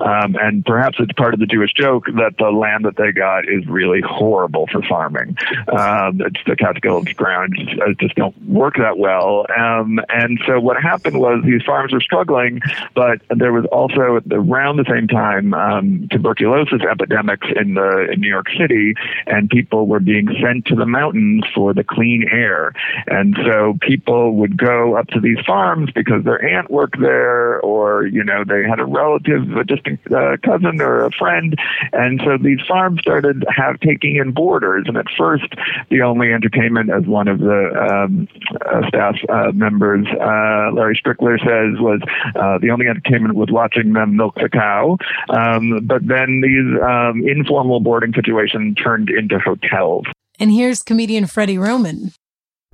Um, 0.00 0.36
and 0.40 0.64
perhaps 0.64 0.96
it's 0.98 1.12
part 1.12 1.34
of 1.34 1.40
the 1.40 1.46
Jewish 1.46 1.72
joke 1.72 2.06
that 2.06 2.34
the 2.38 2.50
land 2.50 2.84
that 2.84 2.96
they 2.96 3.12
got 3.12 3.48
is 3.48 3.66
really 3.66 4.00
horrible 4.00 4.66
for 4.70 4.82
farming. 4.82 5.36
Um, 5.76 6.20
it's 6.20 6.40
the 6.46 6.56
Catskills 6.56 7.08
ground 7.14 7.56
just 8.00 8.14
don't 8.14 8.36
work 8.48 8.76
that 8.76 8.98
well. 8.98 9.46
Um, 9.56 10.00
and 10.08 10.40
so 10.46 10.60
what 10.60 10.80
happened 10.80 11.18
was 11.18 11.42
these 11.44 11.62
farms 11.62 11.92
were 11.92 12.00
struggling, 12.00 12.60
but 12.94 13.20
there 13.30 13.52
was 13.52 13.64
also 13.66 14.20
around 14.30 14.76
the 14.76 14.84
same 14.88 15.08
time 15.08 15.54
um, 15.54 16.08
tuberculosis 16.10 16.82
epidemics 16.82 17.46
in 17.56 17.74
the 17.74 18.10
in 18.12 18.20
New 18.20 18.28
York 18.28 18.46
City, 18.58 18.94
and 19.26 19.48
people 19.48 19.86
were 19.86 20.00
being 20.00 20.28
sent 20.42 20.66
to 20.66 20.74
the 20.74 20.86
mountains 20.86 21.44
for 21.54 21.72
the 21.72 21.84
clean 21.84 22.26
air. 22.30 22.72
And 23.06 23.36
so 23.44 23.76
people 23.80 24.36
would 24.36 24.56
go 24.56 24.96
up 24.96 25.08
to 25.08 25.20
these 25.20 25.38
farms 25.46 25.90
because 25.94 26.13
their 26.22 26.44
aunt 26.44 26.70
worked 26.70 27.00
there, 27.00 27.60
or 27.60 28.06
you 28.06 28.22
know 28.22 28.44
they 28.46 28.62
had 28.68 28.80
a 28.80 28.84
relative, 28.84 29.56
a 29.56 29.64
distant 29.64 30.00
uh, 30.12 30.36
cousin 30.44 30.80
or 30.80 31.04
a 31.04 31.10
friend, 31.10 31.56
and 31.92 32.20
so 32.24 32.36
these 32.38 32.60
farms 32.66 33.00
started 33.00 33.44
have 33.54 33.80
taking 33.80 34.16
in 34.16 34.32
boarders. 34.32 34.84
And 34.86 34.96
at 34.96 35.06
first, 35.16 35.54
the 35.90 36.02
only 36.02 36.32
entertainment, 36.32 36.90
as 36.90 37.06
one 37.06 37.28
of 37.28 37.38
the 37.38 37.70
um, 37.74 38.28
uh, 38.66 38.86
staff 38.88 39.16
uh, 39.28 39.52
members, 39.52 40.06
uh, 40.20 40.72
Larry 40.72 41.00
Strickler 41.02 41.38
says, 41.38 41.80
was 41.80 42.00
uh, 42.36 42.58
the 42.58 42.70
only 42.70 42.86
entertainment 42.86 43.34
was 43.34 43.50
watching 43.50 43.92
them 43.92 44.16
milk 44.16 44.34
the 44.36 44.48
cow. 44.48 44.96
Um, 45.28 45.86
but 45.86 46.06
then 46.06 46.42
these 46.42 46.80
um, 46.82 47.22
informal 47.26 47.80
boarding 47.80 48.12
situations 48.14 48.76
turned 48.76 49.10
into 49.10 49.38
hotels. 49.38 50.04
and 50.38 50.52
here's 50.52 50.82
comedian 50.82 51.26
Freddie 51.26 51.58
Roman. 51.58 52.12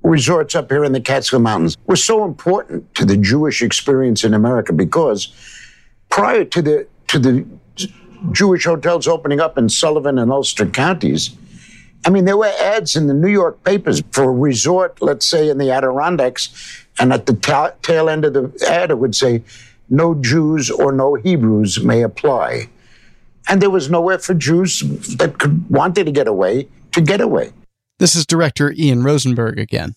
Resorts 0.02 0.55
up 0.55 0.70
here 0.70 0.85
in 0.85 0.93
the 0.93 1.00
Catskill 1.00 1.41
Mountains 1.41 1.76
were 1.87 1.97
so 1.97 2.25
important 2.25 2.94
to 2.94 3.05
the 3.05 3.17
Jewish 3.17 3.62
experience 3.62 4.25
in 4.25 4.35
America 4.35 4.73
because 4.73 5.32
prior 6.09 6.45
to 6.45 6.62
the 6.62 6.87
to 7.09 7.19
the 7.19 7.45
Jewish 8.33 8.64
hotels 8.64 9.09
opening 9.09 9.40
up 9.40 9.57
in 9.57 9.69
Sullivan 9.69 10.19
and 10.19 10.30
Ulster 10.30 10.66
counties, 10.66 11.30
I 12.07 12.11
mean 12.11 12.25
there 12.25 12.37
were 12.37 12.52
ads 12.61 12.97
in 12.97 13.07
the 13.07 13.14
New 13.14 13.28
York 13.28 13.62
papers 13.64 14.02
for 14.12 14.25
a 14.25 14.33
resort, 14.33 15.00
let's 15.00 15.26
say 15.26 15.49
in 15.49 15.59
the 15.59 15.71
Adirondacks, 15.71 16.87
and 16.99 17.12
at 17.12 17.26
the 17.26 17.35
ta- 17.35 17.73
tail 17.83 18.09
end 18.09 18.25
of 18.25 18.33
the 18.33 18.66
ad 18.69 18.90
it 18.90 18.99
would 18.99 19.14
say, 19.14 19.42
"No 19.88 20.14
Jews 20.14 20.71
or 20.71 20.92
no 20.92 21.14
Hebrews 21.14 21.83
may 21.83 22.02
apply," 22.02 22.69
and 23.49 23.61
there 23.61 23.71
was 23.71 23.90
nowhere 23.90 24.19
for 24.19 24.35
Jews 24.35 24.80
that 25.16 25.38
could 25.38 25.69
wanted 25.71 26.07
to 26.07 26.12
get 26.12 26.28
away 26.28 26.69
to 26.92 27.00
get 27.00 27.21
away. 27.21 27.52
This 28.00 28.16
is 28.16 28.25
director 28.25 28.73
Ian 28.73 29.02
Rosenberg 29.02 29.59
again. 29.59 29.95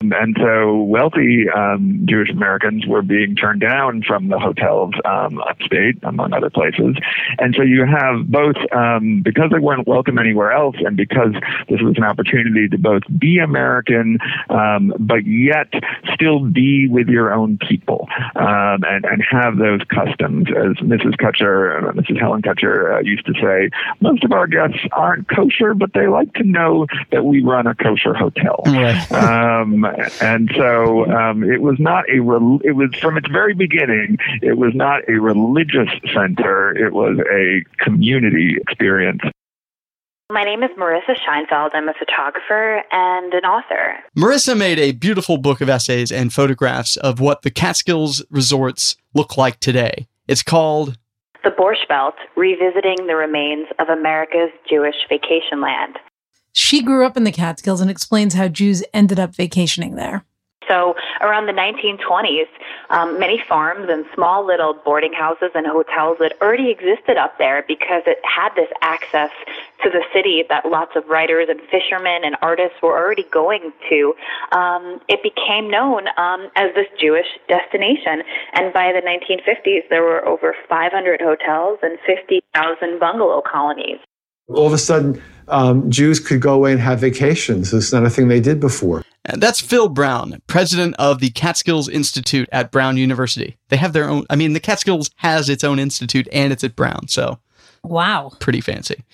And 0.00 0.36
so 0.40 0.84
wealthy 0.84 1.46
um, 1.50 2.06
Jewish 2.08 2.30
Americans 2.30 2.86
were 2.86 3.02
being 3.02 3.34
turned 3.34 3.60
down 3.60 4.04
from 4.06 4.28
the 4.28 4.38
hotels 4.38 4.94
um, 5.04 5.40
upstate, 5.40 5.98
among 6.04 6.32
other 6.32 6.50
places. 6.50 6.94
And 7.40 7.52
so 7.56 7.64
you 7.64 7.84
have 7.84 8.28
both, 8.28 8.54
um, 8.72 9.22
because 9.24 9.50
they 9.50 9.58
weren't 9.58 9.88
welcome 9.88 10.16
anywhere 10.20 10.52
else, 10.52 10.76
and 10.78 10.96
because 10.96 11.32
this 11.68 11.80
was 11.82 11.96
an 11.96 12.04
opportunity 12.04 12.68
to 12.68 12.78
both 12.78 13.02
be 13.18 13.38
American, 13.38 14.18
um, 14.50 14.94
but 15.00 15.26
yet 15.26 15.66
still 16.14 16.44
be 16.44 16.86
with 16.86 17.08
your 17.08 17.34
own 17.34 17.58
people 17.58 18.06
um, 18.36 18.84
and, 18.84 19.04
and 19.04 19.24
have 19.28 19.58
those 19.58 19.80
customs. 19.92 20.46
As 20.48 20.76
Mrs. 20.76 21.16
Kutsher, 21.16 21.82
uh, 21.82 21.92
Mrs. 21.92 22.20
Helen 22.20 22.42
Kutsher 22.42 22.98
uh, 22.98 23.00
used 23.00 23.26
to 23.26 23.32
say, 23.42 23.68
most 24.00 24.22
of 24.22 24.30
our 24.30 24.46
guests 24.46 24.78
aren't 24.92 25.28
kosher, 25.28 25.74
but 25.74 25.92
they 25.92 26.06
like 26.06 26.32
to 26.34 26.44
know 26.44 26.86
that 27.10 27.24
we 27.24 27.42
run 27.42 27.66
a 27.66 27.74
kosher 27.74 28.14
hotel. 28.14 28.62
Right. 29.96 30.22
And 30.22 30.50
so 30.56 31.10
um, 31.10 31.42
it 31.44 31.62
was 31.62 31.76
not 31.78 32.04
a 32.10 32.20
rel- 32.20 32.60
it 32.64 32.72
was 32.72 32.94
from 33.00 33.16
its 33.16 33.28
very 33.28 33.54
beginning 33.54 34.18
it 34.42 34.58
was 34.58 34.72
not 34.74 35.08
a 35.08 35.14
religious 35.20 35.88
center 36.12 36.76
it 36.76 36.92
was 36.92 37.18
a 37.30 37.62
community 37.82 38.56
experience 38.60 39.20
My 40.30 40.44
name 40.44 40.62
is 40.62 40.70
Marisa 40.78 41.16
Scheinfeld. 41.16 41.70
I'm 41.72 41.88
a 41.88 41.94
photographer 41.94 42.82
and 42.92 43.32
an 43.32 43.44
author. 43.44 43.96
Marisa 44.16 44.56
made 44.56 44.78
a 44.78 44.92
beautiful 44.92 45.38
book 45.38 45.60
of 45.60 45.68
essays 45.68 46.12
and 46.12 46.32
photographs 46.32 46.96
of 46.98 47.18
what 47.20 47.42
the 47.42 47.50
Catskills 47.50 48.22
resorts 48.30 48.96
look 49.14 49.36
like 49.38 49.58
today. 49.60 50.06
It's 50.26 50.42
called 50.42 50.98
The 51.44 51.50
Borscht 51.50 51.88
Belt, 51.88 52.14
revisiting 52.36 53.06
the 53.06 53.16
remains 53.16 53.68
of 53.78 53.88
America's 53.88 54.50
Jewish 54.68 54.96
vacation 55.08 55.62
land. 55.62 55.98
She 56.52 56.82
grew 56.82 57.06
up 57.06 57.16
in 57.16 57.24
the 57.24 57.32
Catskills 57.32 57.80
and 57.80 57.90
explains 57.90 58.34
how 58.34 58.48
Jews 58.48 58.82
ended 58.92 59.18
up 59.18 59.34
vacationing 59.34 59.94
there. 59.94 60.24
So 60.68 60.94
around 61.20 61.46
the 61.46 61.52
1920s, 61.52 62.46
um, 62.90 63.18
many 63.18 63.42
farms 63.48 63.88
and 63.88 64.04
small 64.14 64.46
little 64.46 64.74
boarding 64.74 65.14
houses 65.14 65.50
and 65.54 65.66
hotels 65.66 66.18
that 66.20 66.34
already 66.42 66.70
existed 66.70 67.16
up 67.16 67.38
there 67.38 67.64
because 67.66 68.02
it 68.06 68.18
had 68.22 68.50
this 68.54 68.68
access 68.82 69.30
to 69.82 69.90
the 69.90 70.04
city 70.12 70.44
that 70.48 70.66
lots 70.66 70.92
of 70.94 71.06
writers 71.08 71.48
and 71.48 71.60
fishermen 71.70 72.22
and 72.24 72.36
artists 72.42 72.76
were 72.82 72.96
already 72.96 73.24
going 73.32 73.72
to. 73.88 74.14
Um, 74.52 75.00
it 75.08 75.22
became 75.22 75.70
known 75.70 76.08
um, 76.18 76.50
as 76.54 76.74
this 76.74 76.88
Jewish 77.00 77.28
destination. 77.48 78.22
And 78.52 78.72
by 78.72 78.92
the 78.92 79.00
1950s, 79.00 79.88
there 79.88 80.02
were 80.02 80.24
over 80.26 80.54
500 80.68 81.20
hotels 81.20 81.78
and 81.82 81.98
50,000 82.04 83.00
bungalow 83.00 83.40
colonies. 83.40 83.98
All 84.48 84.66
of 84.66 84.72
a 84.72 84.78
sudden, 84.78 85.20
um, 85.48 85.90
Jews 85.90 86.20
could 86.20 86.40
go 86.40 86.54
away 86.54 86.72
and 86.72 86.80
have 86.80 87.00
vacations. 87.00 87.72
It's 87.72 87.92
not 87.92 88.04
a 88.04 88.10
thing 88.10 88.28
they 88.28 88.40
did 88.40 88.60
before. 88.60 89.04
And 89.24 89.42
that's 89.42 89.60
Phil 89.60 89.88
Brown, 89.88 90.40
president 90.46 90.94
of 90.98 91.20
the 91.20 91.30
Catskills 91.30 91.88
Institute 91.88 92.48
at 92.50 92.70
Brown 92.70 92.96
University. 92.96 93.58
They 93.68 93.76
have 93.76 93.92
their 93.92 94.08
own, 94.08 94.24
I 94.30 94.36
mean, 94.36 94.54
the 94.54 94.60
Catskills 94.60 95.10
has 95.16 95.50
its 95.50 95.62
own 95.64 95.78
institute 95.78 96.26
and 96.32 96.52
it's 96.52 96.64
at 96.64 96.74
Brown. 96.76 97.08
So, 97.08 97.38
wow. 97.82 98.32
Pretty 98.40 98.62
fancy. 98.62 99.04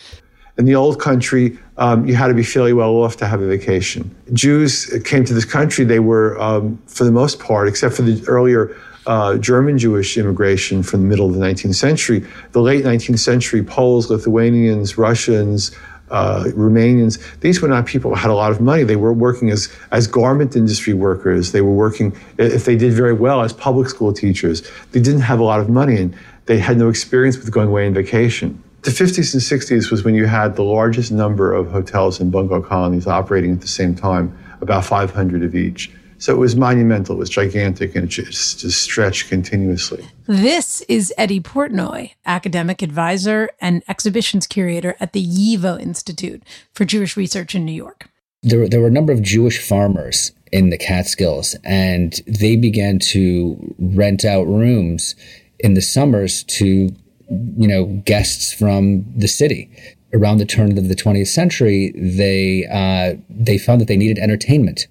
In 0.56 0.66
the 0.66 0.76
old 0.76 1.00
country, 1.00 1.58
um, 1.78 2.06
you 2.06 2.14
had 2.14 2.28
to 2.28 2.34
be 2.34 2.44
fairly 2.44 2.72
well 2.72 2.90
off 2.90 3.16
to 3.16 3.26
have 3.26 3.40
a 3.40 3.46
vacation. 3.46 4.14
Jews 4.32 4.86
came 5.04 5.24
to 5.24 5.34
this 5.34 5.44
country, 5.44 5.84
they 5.84 5.98
were, 5.98 6.40
um, 6.40 6.80
for 6.86 7.02
the 7.02 7.10
most 7.10 7.40
part, 7.40 7.66
except 7.66 7.96
for 7.96 8.02
the 8.02 8.24
earlier 8.28 8.76
uh, 9.06 9.36
German 9.36 9.78
Jewish 9.78 10.16
immigration 10.16 10.82
from 10.82 11.02
the 11.02 11.06
middle 11.06 11.26
of 11.26 11.34
the 11.34 11.40
19th 11.40 11.74
century, 11.74 12.26
the 12.52 12.60
late 12.60 12.84
19th 12.84 13.18
century, 13.18 13.62
Poles, 13.62 14.10
Lithuanians, 14.10 14.96
Russians, 14.96 15.72
uh, 16.10 16.44
Romanians, 16.54 17.18
these 17.40 17.60
were 17.60 17.68
not 17.68 17.86
people 17.86 18.10
who 18.10 18.16
had 18.16 18.30
a 18.30 18.34
lot 18.34 18.50
of 18.50 18.60
money. 18.60 18.82
They 18.82 18.96
were 18.96 19.12
working 19.12 19.50
as, 19.50 19.72
as 19.90 20.06
garment 20.06 20.54
industry 20.54 20.94
workers. 20.94 21.52
They 21.52 21.60
were 21.60 21.72
working, 21.72 22.16
if 22.38 22.64
they 22.64 22.76
did 22.76 22.92
very 22.92 23.14
well, 23.14 23.42
as 23.42 23.52
public 23.52 23.88
school 23.88 24.12
teachers. 24.12 24.62
They 24.92 25.00
didn't 25.00 25.22
have 25.22 25.40
a 25.40 25.44
lot 25.44 25.60
of 25.60 25.68
money 25.68 25.96
and 25.96 26.16
they 26.46 26.58
had 26.58 26.76
no 26.76 26.88
experience 26.88 27.38
with 27.38 27.50
going 27.50 27.68
away 27.68 27.86
on 27.86 27.94
vacation. 27.94 28.62
The 28.82 28.90
50s 28.90 29.32
and 29.32 29.42
60s 29.42 29.90
was 29.90 30.04
when 30.04 30.14
you 30.14 30.26
had 30.26 30.56
the 30.56 30.62
largest 30.62 31.10
number 31.10 31.54
of 31.54 31.70
hotels 31.70 32.20
and 32.20 32.30
bungalow 32.30 32.60
colonies 32.60 33.06
operating 33.06 33.52
at 33.52 33.62
the 33.62 33.68
same 33.68 33.94
time, 33.94 34.36
about 34.60 34.84
500 34.84 35.42
of 35.42 35.54
each. 35.54 35.90
So 36.24 36.32
it 36.32 36.38
was 36.38 36.56
monumental, 36.56 37.16
it 37.16 37.18
was 37.18 37.28
gigantic, 37.28 37.94
and 37.94 38.04
it 38.04 38.06
just, 38.06 38.60
just 38.60 38.80
stretched 38.80 39.28
continuously. 39.28 40.08
This 40.24 40.80
is 40.88 41.12
Eddy 41.18 41.38
Portnoy, 41.38 42.12
academic 42.24 42.80
advisor 42.80 43.50
and 43.60 43.82
exhibitions 43.88 44.46
curator 44.46 44.96
at 45.00 45.12
the 45.12 45.22
YIVO 45.22 45.78
Institute 45.78 46.42
for 46.72 46.86
Jewish 46.86 47.18
Research 47.18 47.54
in 47.54 47.66
New 47.66 47.74
York. 47.74 48.08
There, 48.42 48.66
there 48.66 48.80
were 48.80 48.86
a 48.86 48.90
number 48.90 49.12
of 49.12 49.20
Jewish 49.20 49.60
farmers 49.60 50.32
in 50.50 50.70
the 50.70 50.78
Catskills, 50.78 51.56
and 51.62 52.18
they 52.26 52.56
began 52.56 53.00
to 53.10 53.74
rent 53.78 54.24
out 54.24 54.46
rooms 54.46 55.16
in 55.58 55.74
the 55.74 55.82
summers 55.82 56.42
to, 56.44 56.88
you 57.28 57.68
know, 57.68 57.84
guests 58.06 58.50
from 58.54 59.04
the 59.14 59.28
city. 59.28 59.70
Around 60.14 60.38
the 60.38 60.46
turn 60.46 60.78
of 60.78 60.88
the 60.88 60.96
20th 60.96 61.26
century, 61.26 61.92
they 61.94 62.64
uh, 62.72 63.20
they 63.28 63.58
found 63.58 63.82
that 63.82 63.88
they 63.88 63.96
needed 63.98 64.16
entertainment 64.16 64.86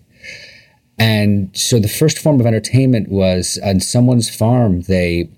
and 1.04 1.50
so 1.54 1.80
the 1.80 1.90
first 1.90 2.18
form 2.18 2.40
of 2.40 2.46
entertainment 2.46 3.10
was 3.10 3.60
on 3.62 3.82
someone's 3.82 4.34
farm, 4.34 4.84
they 4.84 5.30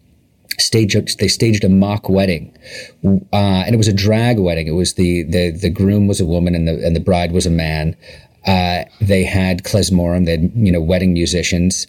staged 0.60 1.18
they 1.20 1.28
staged 1.28 1.64
a 1.64 1.70
mock 1.70 2.08
wedding, 2.08 2.56
uh, 3.34 3.64
and 3.66 3.74
it 3.74 3.78
was 3.80 3.88
a 3.88 3.94
drag 3.94 4.38
wedding. 4.38 4.68
It 4.68 4.78
was 4.84 4.94
the, 4.94 5.24
the 5.24 5.50
the 5.50 5.72
groom 5.72 6.08
was 6.08 6.22
a 6.22 6.26
woman 6.26 6.54
and 6.54 6.68
the 6.68 6.86
and 6.86 6.96
the 6.96 7.00
bride 7.00 7.32
was 7.32 7.48
a 7.48 7.50
man. 7.50 7.96
Uh, 8.46 8.84
they 9.02 9.24
had 9.24 9.64
klezmorim, 9.64 10.26
they 10.26 10.38
had 10.38 10.52
you 10.54 10.72
know 10.72 10.82
wedding 10.82 11.14
musicians. 11.14 11.88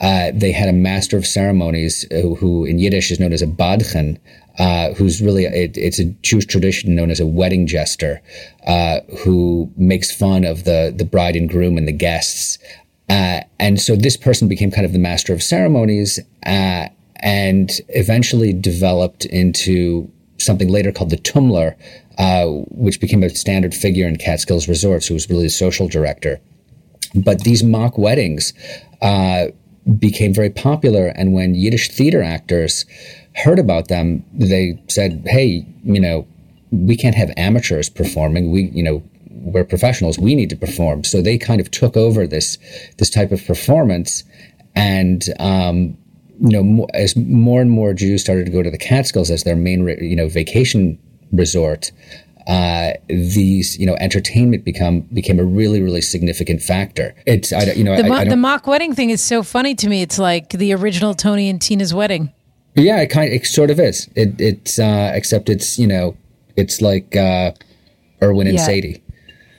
Uh, 0.00 0.30
they 0.32 0.52
had 0.52 0.68
a 0.68 0.74
master 0.74 1.16
of 1.16 1.26
ceremonies 1.26 2.06
who, 2.12 2.34
who, 2.34 2.66
in 2.66 2.78
Yiddish 2.78 3.10
is 3.10 3.18
known 3.18 3.32
as 3.32 3.40
a 3.40 3.46
badchen, 3.46 4.18
uh, 4.58 4.92
who's 4.92 5.22
really 5.22 5.46
it, 5.46 5.76
it's 5.76 5.98
a 5.98 6.04
Jewish 6.22 6.44
tradition 6.44 6.94
known 6.94 7.10
as 7.10 7.18
a 7.18 7.26
wedding 7.26 7.66
jester, 7.66 8.20
uh, 8.68 9.00
who 9.24 9.72
makes 9.76 10.14
fun 10.14 10.44
of 10.44 10.62
the 10.62 10.94
the 10.96 11.04
bride 11.04 11.34
and 11.34 11.48
groom 11.48 11.76
and 11.76 11.88
the 11.88 11.92
guests. 11.92 12.58
Uh, 13.08 13.40
and 13.58 13.80
so 13.80 13.96
this 13.96 14.16
person 14.16 14.48
became 14.48 14.70
kind 14.70 14.84
of 14.84 14.92
the 14.92 14.98
master 14.98 15.32
of 15.32 15.42
ceremonies 15.42 16.18
uh, 16.44 16.88
and 17.16 17.70
eventually 17.90 18.52
developed 18.52 19.24
into 19.26 20.10
something 20.38 20.68
later 20.68 20.92
called 20.92 21.10
the 21.10 21.16
Tummler, 21.16 21.76
uh, 22.18 22.46
which 22.70 23.00
became 23.00 23.22
a 23.22 23.30
standard 23.30 23.74
figure 23.74 24.06
in 24.06 24.16
Catskills 24.16 24.68
Resorts, 24.68 25.06
who 25.06 25.14
was 25.14 25.28
really 25.30 25.44
the 25.44 25.50
social 25.50 25.88
director. 25.88 26.40
But 27.14 27.44
these 27.44 27.62
mock 27.62 27.96
weddings 27.96 28.52
uh, 29.00 29.46
became 29.98 30.34
very 30.34 30.50
popular. 30.50 31.08
And 31.08 31.32
when 31.32 31.54
Yiddish 31.54 31.90
theater 31.90 32.22
actors 32.22 32.84
heard 33.36 33.58
about 33.58 33.88
them, 33.88 34.24
they 34.32 34.82
said, 34.88 35.22
hey, 35.26 35.66
you 35.84 36.00
know, 36.00 36.26
we 36.70 36.96
can't 36.96 37.14
have 37.14 37.30
amateurs 37.36 37.88
performing. 37.88 38.50
We, 38.50 38.62
you 38.64 38.82
know, 38.82 39.02
we're 39.40 39.64
professionals. 39.64 40.18
We 40.18 40.34
need 40.34 40.50
to 40.50 40.56
perform. 40.56 41.04
So 41.04 41.22
they 41.22 41.38
kind 41.38 41.60
of 41.60 41.70
took 41.70 41.96
over 41.96 42.26
this 42.26 42.58
this 42.98 43.10
type 43.10 43.32
of 43.32 43.44
performance, 43.44 44.24
and 44.74 45.24
um, 45.38 45.96
you 46.40 46.62
know, 46.62 46.86
as 46.94 47.16
more 47.16 47.60
and 47.60 47.70
more 47.70 47.94
Jews 47.94 48.22
started 48.22 48.46
to 48.46 48.52
go 48.52 48.62
to 48.62 48.70
the 48.70 48.78
Catskills 48.78 49.30
as 49.30 49.44
their 49.44 49.56
main, 49.56 49.86
you 50.00 50.16
know, 50.16 50.28
vacation 50.28 50.98
resort, 51.32 51.92
uh, 52.46 52.92
these, 53.08 53.78
you 53.78 53.86
know, 53.86 53.96
entertainment 54.00 54.64
become 54.64 55.00
became 55.12 55.38
a 55.38 55.44
really, 55.44 55.82
really 55.82 56.02
significant 56.02 56.62
factor. 56.62 57.14
It's, 57.26 57.52
I, 57.52 57.72
you 57.72 57.84
know, 57.84 57.96
the, 57.96 58.08
I, 58.08 58.20
I 58.20 58.24
the 58.24 58.36
mock 58.36 58.66
wedding 58.66 58.94
thing 58.94 59.10
is 59.10 59.22
so 59.22 59.42
funny 59.42 59.74
to 59.76 59.88
me. 59.88 60.02
It's 60.02 60.18
like 60.18 60.50
the 60.50 60.72
original 60.74 61.14
Tony 61.14 61.48
and 61.48 61.60
Tina's 61.60 61.92
wedding. 61.92 62.32
Yeah, 62.74 63.00
it 63.00 63.06
kind, 63.06 63.28
of, 63.28 63.34
it 63.34 63.46
sort 63.46 63.70
of 63.70 63.80
is. 63.80 64.08
It, 64.14 64.38
it's, 64.38 64.78
uh, 64.78 65.10
except 65.14 65.48
it's, 65.48 65.78
you 65.78 65.86
know, 65.86 66.16
it's 66.56 66.82
like 66.82 67.16
uh, 67.16 67.52
Irwin 68.22 68.46
and 68.46 68.58
yeah. 68.58 68.66
Sadie. 68.66 69.02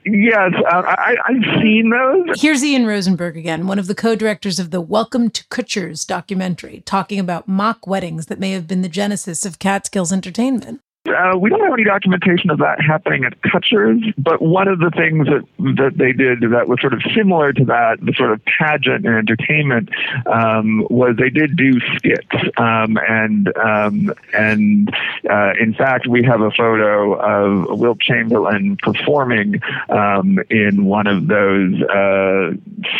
Yes, 0.10 0.54
uh, 0.72 0.84
I, 0.86 1.16
I've 1.26 1.62
seen 1.62 1.90
those. 1.90 2.42
Here's 2.42 2.64
Ian 2.64 2.86
Rosenberg 2.86 3.36
again, 3.36 3.68
one 3.68 3.78
of 3.78 3.88
the 3.88 3.96
co-directors 3.96 4.58
of 4.58 4.72
the 4.72 4.80
Welcome 4.80 5.30
to 5.32 5.46
Kutsher's 5.50 6.06
documentary, 6.06 6.82
talking 6.86 7.20
about 7.20 7.48
mock 7.48 7.86
weddings 7.86 8.28
that 8.28 8.40
may 8.40 8.52
have 8.52 8.68
been 8.68 8.84
the 8.84 8.90
genesis 8.90 9.46
of 9.46 9.60
Catskills 9.60 10.14
entertainment. 10.14 10.80
Uh, 11.08 11.38
we 11.38 11.50
don't 11.50 11.62
have 11.62 11.74
any 11.74 11.84
documentation 11.84 12.50
of 12.50 12.58
that 12.60 12.82
happening 12.82 13.24
at 13.24 13.40
Kutsher's, 13.42 14.14
but 14.18 14.42
one 14.42 14.68
of 14.68 14.80
the 14.80 14.92
things 14.92 15.28
that 15.28 15.44
that 15.78 15.98
they 15.98 16.12
did 16.12 16.42
that 16.52 16.68
was 16.68 16.80
sort 16.82 16.94
of 16.94 17.02
similar 17.16 17.54
to 17.54 17.66
that, 17.66 17.98
the 18.02 18.14
sort 18.14 18.32
of 18.32 18.42
pageant 18.46 19.06
and 19.06 19.16
entertainment, 19.16 19.90
um, 20.26 20.86
was 20.90 21.16
they 21.18 21.30
did 21.30 21.56
do 21.56 21.80
skits, 21.96 22.28
um, 22.58 22.98
and 23.08 23.56
um, 23.58 24.14
and 24.34 24.94
uh, 25.30 25.54
in 25.60 25.74
fact, 25.74 26.08
we 26.08 26.24
have 26.24 26.42
a 26.42 26.52
photo 26.52 27.14
of 27.14 27.80
Wilt 27.80 28.00
Chamberlain 28.00 28.78
performing 28.78 29.62
um, 29.90 30.40
in 30.50 30.86
one 30.86 31.08
of 31.08 31.28
those 31.28 31.82
uh, 31.84 32.52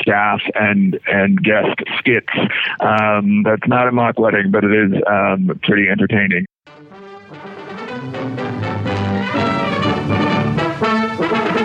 staff 0.02 0.42
and 0.56 1.00
and 1.08 1.44
guest 1.44 1.80
skits. 2.00 2.34
Um, 2.80 3.44
that's 3.44 3.68
not 3.68 3.88
a 3.88 3.92
mock 3.92 4.18
wedding, 4.18 4.52
but 4.52 4.64
it 4.64 4.72
is 4.72 5.02
um, 5.08 5.60
pretty 5.64 5.90
entertaining. 5.90 6.46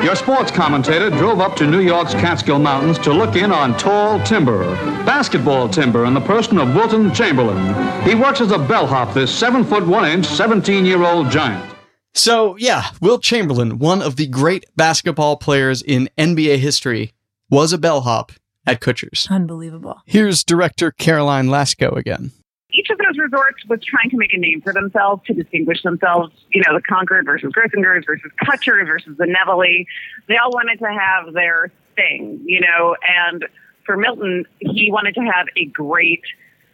Your 0.02 0.16
sports 0.16 0.50
commentator 0.50 1.10
drove 1.10 1.40
up 1.40 1.54
to 1.56 1.64
New 1.64 1.78
York's 1.78 2.12
Catskill 2.14 2.58
Mountains 2.58 2.98
to 2.98 3.12
look 3.12 3.36
in 3.36 3.52
on 3.52 3.78
tall 3.78 4.20
timber, 4.24 4.64
basketball 5.04 5.68
timber, 5.68 6.06
in 6.06 6.12
the 6.12 6.20
person 6.20 6.58
of 6.58 6.74
Wilton 6.74 7.14
Chamberlain. 7.14 8.02
He 8.02 8.16
works 8.16 8.40
as 8.40 8.50
a 8.50 8.58
bellhop, 8.58 9.14
this 9.14 9.32
seven 9.32 9.62
foot 9.62 9.86
one 9.86 10.04
inch, 10.04 10.26
17 10.26 10.84
year 10.84 11.04
old 11.04 11.30
giant. 11.30 11.72
So, 12.14 12.56
yeah, 12.56 12.90
Wilt 13.00 13.22
Chamberlain, 13.22 13.78
one 13.78 14.02
of 14.02 14.16
the 14.16 14.26
great 14.26 14.66
basketball 14.74 15.36
players 15.36 15.82
in 15.82 16.10
NBA 16.18 16.58
history, 16.58 17.12
was 17.48 17.72
a 17.72 17.78
bellhop 17.78 18.32
at 18.66 18.80
Kutsher's. 18.80 19.28
Unbelievable. 19.30 20.02
Here's 20.04 20.42
director 20.42 20.90
Caroline 20.90 21.46
Laskow 21.46 21.96
again 21.96 22.32
each 22.72 22.90
of 22.90 22.98
those 22.98 23.18
resorts 23.18 23.64
was 23.68 23.80
trying 23.84 24.10
to 24.10 24.16
make 24.16 24.32
a 24.32 24.38
name 24.38 24.60
for 24.62 24.72
themselves 24.72 25.22
to 25.26 25.34
distinguish 25.34 25.82
themselves. 25.82 26.32
You 26.50 26.62
know, 26.66 26.74
the 26.74 26.82
Concord 26.82 27.26
versus 27.26 27.52
Grossinger's 27.52 28.04
versus 28.06 28.30
Kutsher 28.42 28.86
versus 28.86 29.16
the 29.18 29.26
Nevele. 29.26 29.86
They 30.28 30.36
all 30.36 30.50
wanted 30.50 30.78
to 30.78 30.92
have 30.92 31.32
their 31.34 31.70
thing, 31.96 32.40
you 32.44 32.60
know, 32.60 32.96
and 33.06 33.46
for 33.84 33.96
Milton, 33.96 34.44
he 34.60 34.90
wanted 34.90 35.14
to 35.14 35.20
have 35.20 35.46
a 35.56 35.66
great 35.66 36.22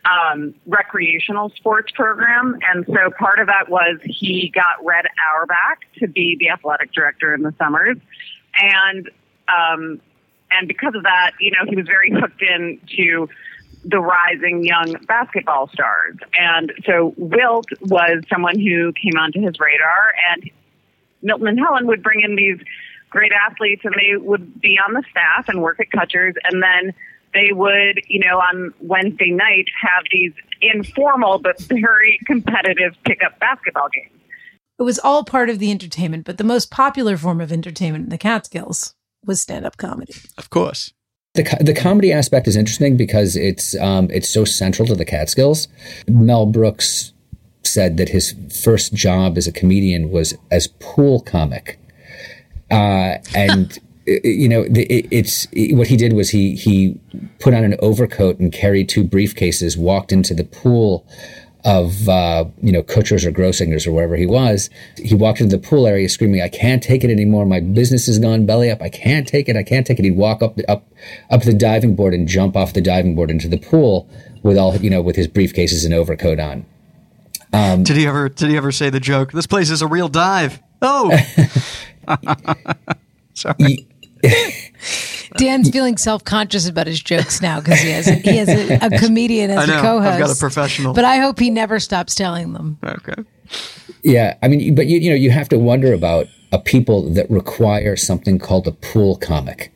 um, 0.05 0.55
recreational 0.67 1.51
sports 1.51 1.91
program. 1.93 2.59
And 2.71 2.85
so 2.87 3.11
part 3.19 3.39
of 3.39 3.47
that 3.47 3.69
was 3.69 3.99
he 4.05 4.51
got 4.55 4.85
Red 4.85 5.07
Auerbach 5.33 5.81
to 5.99 6.09
be 6.09 6.37
the 6.39 6.51
athletic 6.51 6.93
director 6.93 7.35
in 7.35 7.43
the 7.43 7.55
summers. 7.59 7.97
And, 8.61 9.11
um, 9.49 10.01
and 10.51 10.67
because 10.67 10.95
of 10.95 11.03
that, 11.03 11.33
you 11.41 11.51
know, 11.51 11.69
he 11.69 11.77
was 11.77 11.87
very 11.87 12.11
hooked 12.11 12.43
into 12.43 13.29
the 13.91 14.01
rising 14.01 14.65
young 14.65 14.95
basketball 15.07 15.69
stars. 15.69 16.17
And 16.39 16.73
so 16.85 17.15
Wilt 17.17 17.67
was 17.81 18.23
someone 18.29 18.59
who 18.59 18.93
came 18.93 19.17
onto 19.19 19.41
his 19.41 19.59
radar, 19.59 20.13
and 20.31 20.51
Milton 21.23 21.49
and 21.49 21.59
Helen 21.59 21.87
would 21.87 22.03
bring 22.03 22.21
in 22.21 22.37
these 22.37 22.59
great 23.11 23.33
athletes, 23.33 23.83
and 23.85 23.95
they 23.95 24.17
would 24.17 24.61
be 24.61 24.79
on 24.79 24.93
the 24.93 25.03
staff 25.11 25.49
and 25.49 25.63
work 25.63 25.81
at 25.81 25.91
Kutsher's. 25.91 26.37
And 26.45 26.63
then 26.63 26.93
they 27.33 27.53
would, 27.53 28.01
you 28.09 28.21
know, 28.21 28.39
on 28.39 28.75
Wednesday 28.81 29.31
night 29.31 29.69
have 29.81 30.05
these 30.13 30.33
informal 30.61 31.39
but 31.39 31.59
very 31.63 32.19
competitive 32.27 32.95
pickup 33.05 33.39
basketball 33.39 33.89
games. 33.89 34.13
It 34.79 34.83
was 34.83 34.99
all 34.99 35.25
part 35.25 35.51
of 35.51 35.59
the 35.59 35.71
entertainment, 35.71 36.25
but 36.25 36.39
the 36.39 36.45
most 36.45 36.71
popular 36.71 37.17
form 37.17 37.41
of 37.41 37.51
entertainment 37.51 38.05
in 38.05 38.11
the 38.11 38.19
Catskills 38.19 38.95
was 39.25 39.41
stand-up 39.41 39.77
comedy. 39.77 40.15
Of 40.37 40.51
course. 40.51 40.93
The, 41.39 41.57
the 41.61 41.73
comedy 41.73 42.13
aspect 42.13 42.49
is 42.49 42.57
interesting 42.57 42.97
because 42.97 43.37
it's 43.37 43.77
um, 43.77 44.09
it's 44.11 44.29
so 44.29 44.45
central 44.45 44.89
to 44.89 44.97
the 44.97 45.05
Catskills. 45.05 45.69
Mel 46.09 46.47
Brooks 46.47 47.13
said 47.63 47.97
that 47.99 48.09
his 48.09 48.35
first 48.65 48.93
job 48.93 49.39
as 49.39 49.47
a 49.47 49.53
comedian 49.53 50.11
was 50.11 50.37
as 50.51 50.67
pool 50.81 51.21
comic, 51.21 51.79
uh, 52.73 53.19
and 53.37 53.79
you 54.07 54.49
know 54.49 54.63
it, 54.63 55.07
it's 55.13 55.47
it, 55.53 55.77
what 55.77 55.87
he 55.87 55.97
did 55.97 56.15
was 56.15 56.31
he 56.31 56.57
he 56.57 56.99
put 57.39 57.55
on 57.55 57.63
an 57.63 57.77
overcoat 57.79 58.41
and 58.41 58.53
carried 58.53 58.89
two 58.89 59.05
briefcases, 59.05 59.77
walked 59.77 60.11
into 60.11 60.35
the 60.35 60.43
pool 60.43 61.07
of 61.69 62.09
uh, 62.09 62.47
you 62.63 62.73
know 62.73 62.83
Kutsher's 62.83 63.27
or 63.27 63.31
Grossinger's 63.31 63.87
or 63.87 63.93
wherever 63.93 64.17
he 64.17 64.25
was. 64.25 64.71
He 64.97 65.15
walked 65.15 65.43
into 65.43 65.55
the 65.55 65.63
pool 65.63 65.87
area 65.87 66.09
screaming, 66.09 66.41
"I 66.41 66.49
can't 66.49 66.83
take 66.83 67.05
it 67.05 67.11
anymore! 67.11 67.45
My 67.45 67.61
business 67.61 68.07
has 68.07 68.19
gone 68.19 68.47
belly 68.47 68.71
up! 68.71 68.81
I 68.81 68.89
can't 68.89 69.29
take 69.29 69.51
it! 69.51 69.57
I 69.57 69.63
can't 69.63 69.87
take 69.87 69.99
it!" 69.99 70.05
He'd 70.05 70.17
walk 70.17 70.43
up 70.43 70.59
up 70.67 70.89
up 71.31 71.43
the 71.43 71.53
diving 71.53 71.95
board 71.95 72.15
and 72.15 72.27
jump 72.27 72.57
off 72.57 72.73
the 72.73 72.81
diving 72.81 73.15
board 73.15 73.31
into 73.31 73.49
the 73.49 73.59
pool 73.59 74.09
with 74.43 74.57
all 74.57 74.75
you 74.77 74.89
know 74.89 75.03
with 75.03 75.17
his 75.17 75.29
briefcases 75.29 75.85
and 75.85 75.93
overcoat 75.93 76.41
on. 76.41 76.65
Um, 77.53 77.83
did 77.83 77.97
he 77.97 78.07
ever 78.07 78.31
did 78.31 78.49
he 78.49 78.57
ever 78.57 78.73
say 78.73 78.89
the 78.89 79.01
joke? 79.01 79.33
This 79.33 79.47
place 79.47 79.69
is 79.69 79.83
a 79.83 79.87
real 79.87 80.09
dive. 80.09 80.61
Oh, 80.81 81.15
sorry. 83.35 83.87
Dan's 85.37 85.71
feeling 85.71 85.97
self 85.97 86.25
conscious 86.25 86.69
about 86.69 86.87
his 86.87 87.01
jokes 87.03 87.41
now 87.43 87.61
because 87.61 87.81
he 87.81 87.91
has 87.91 88.09
a, 88.09 88.15
he 88.15 88.37
has 88.37 88.49
a, 88.49 88.87
a 88.87 88.91
comedian 88.99 89.51
as 89.51 89.59
I 89.59 89.67
know, 89.67 89.79
a 89.79 89.83
co-host. 89.83 90.13
I've 90.15 90.19
got 90.21 90.37
a 90.37 90.39
professional. 90.39 90.95
but 90.95 91.05
I 91.05 91.19
hope 91.19 91.39
he 91.39 91.51
never 91.51 91.79
stops 91.81 92.15
telling 92.15 92.53
them. 92.53 92.79
Okay. 92.85 93.15
Yeah, 94.03 94.37
I 94.43 94.49
mean, 94.49 94.75
but 94.75 94.87
you 94.87 94.99
you 94.99 95.11
know 95.11 95.17
you 95.17 95.31
have 95.31 95.49
to 95.51 95.59
wonder 95.59 95.93
about 95.93 96.27
a 96.53 96.59
people 96.59 97.11
that 97.11 97.31
require 97.31 97.97
something 97.97 98.39
called 98.39 98.67
a 98.67 98.73
pool 98.73 99.17
comic. 99.17 99.73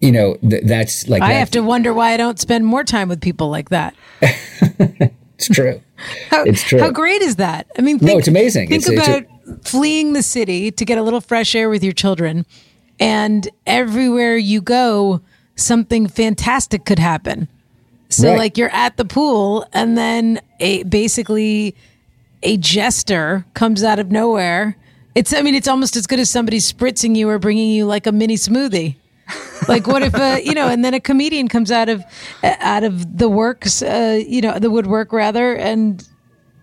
You 0.00 0.10
know, 0.12 0.36
th- 0.48 0.64
that's 0.64 1.06
like 1.08 1.22
I 1.22 1.28
that- 1.28 1.34
have 1.38 1.50
to 1.52 1.60
wonder 1.60 1.92
why 1.92 2.12
I 2.12 2.16
don't 2.16 2.38
spend 2.40 2.64
more 2.66 2.84
time 2.84 3.08
with 3.08 3.20
people 3.20 3.50
like 3.50 3.68
that. 3.70 3.94
It's 5.38 5.48
true. 5.48 5.80
How, 6.30 6.44
It's 6.44 6.62
true. 6.62 6.78
How 6.78 6.90
great 6.92 7.20
is 7.20 7.34
that? 7.36 7.66
I 7.76 7.82
mean, 7.82 7.96
No, 8.00 8.06
think, 8.06 8.18
it's 8.20 8.28
amazing. 8.28 8.68
Think 8.68 8.86
It's- 8.86 8.96
it's 8.96 9.08
about 9.08 9.66
fleeing 9.66 10.12
the 10.12 10.22
city 10.22 10.70
to 10.70 10.84
get 10.84 10.98
a 10.98 11.02
little 11.02 11.20
fresh 11.20 11.56
air 11.56 11.68
with 11.68 11.82
your 11.82 11.92
children, 11.92 12.46
and 13.00 13.48
everywhere 13.66 14.36
you 14.36 14.60
go, 14.60 15.20
something 15.56 16.06
fantastic 16.06 16.84
could 16.84 16.98
happen. 16.98 17.48
So, 18.08 18.30
Right. 18.30 18.38
like, 18.38 18.58
you're 18.58 18.70
at 18.70 18.96
the 18.96 19.04
pool, 19.04 19.66
and 19.72 19.96
then 19.96 20.40
a 20.60 20.82
basically 20.84 21.74
a 22.42 22.56
jester 22.56 23.44
comes 23.54 23.82
out 23.82 23.98
of 23.98 24.10
nowhere. 24.10 24.76
It's, 25.14 25.32
I 25.32 25.42
mean, 25.42 25.54
it's 25.54 25.68
almost 25.68 25.96
as 25.96 26.06
good 26.06 26.18
as 26.18 26.28
somebody 26.30 26.58
spritzing 26.58 27.16
you 27.16 27.28
or 27.28 27.38
bringing 27.38 27.70
you 27.70 27.86
like 27.86 28.06
a 28.06 28.12
mini 28.12 28.36
smoothie. 28.36 28.96
like 29.68 29.86
what 29.86 30.02
if 30.02 30.14
uh, 30.14 30.38
you 30.42 30.52
know 30.52 30.66
and 30.68 30.84
then 30.84 30.92
a 30.94 31.00
comedian 31.00 31.46
comes 31.48 31.70
out 31.70 31.88
of 31.88 32.04
out 32.42 32.82
of 32.82 33.16
the 33.18 33.28
works 33.28 33.80
uh, 33.80 34.20
you 34.26 34.40
know 34.40 34.58
the 34.58 34.68
woodwork 34.68 35.12
rather 35.12 35.54
and 35.54 36.06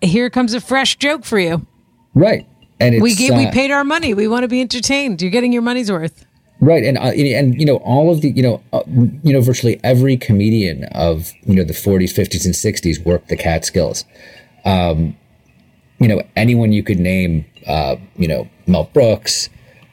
here 0.02 0.28
comes 0.28 0.52
a 0.52 0.60
fresh 0.60 0.96
joke 0.96 1.24
for 1.24 1.38
you 1.40 1.66
right, 2.14 2.46
and 2.80 2.94
it's, 2.94 3.02
we 3.02 3.14
gave, 3.14 3.34
we 3.34 3.46
uh, 3.46 3.52
paid 3.52 3.70
our 3.70 3.84
money 3.84 4.14
we 4.14 4.26
want 4.26 4.42
to 4.42 4.48
be 4.48 4.60
entertained 4.60 5.20
you're 5.20 5.30
getting 5.30 5.52
your 5.52 5.62
money's 5.62 5.90
worth 5.90 6.24
Right, 6.60 6.84
and 6.84 6.98
uh, 6.98 7.12
and 7.16 7.26
and, 7.26 7.58
you 7.58 7.64
know 7.64 7.76
all 7.76 8.12
of 8.12 8.20
the 8.20 8.30
you 8.32 8.42
know 8.42 8.62
uh, 8.74 8.82
you 8.86 9.32
know 9.32 9.40
virtually 9.40 9.80
every 9.82 10.18
comedian 10.18 10.84
of 10.92 11.32
you 11.44 11.54
know 11.54 11.64
the 11.64 11.72
40s, 11.72 12.12
50s, 12.12 12.44
and 12.44 12.54
60s 12.54 13.02
worked 13.04 13.28
the 13.28 13.36
Catskills. 13.36 14.04
Um, 14.66 15.16
you 15.98 16.08
know 16.08 16.22
anyone 16.36 16.72
you 16.72 16.82
could 16.82 16.98
name, 16.98 17.46
uh, 17.66 17.96
you 18.16 18.28
know 18.28 18.46
Mel 18.66 18.90
Brooks, 18.92 19.48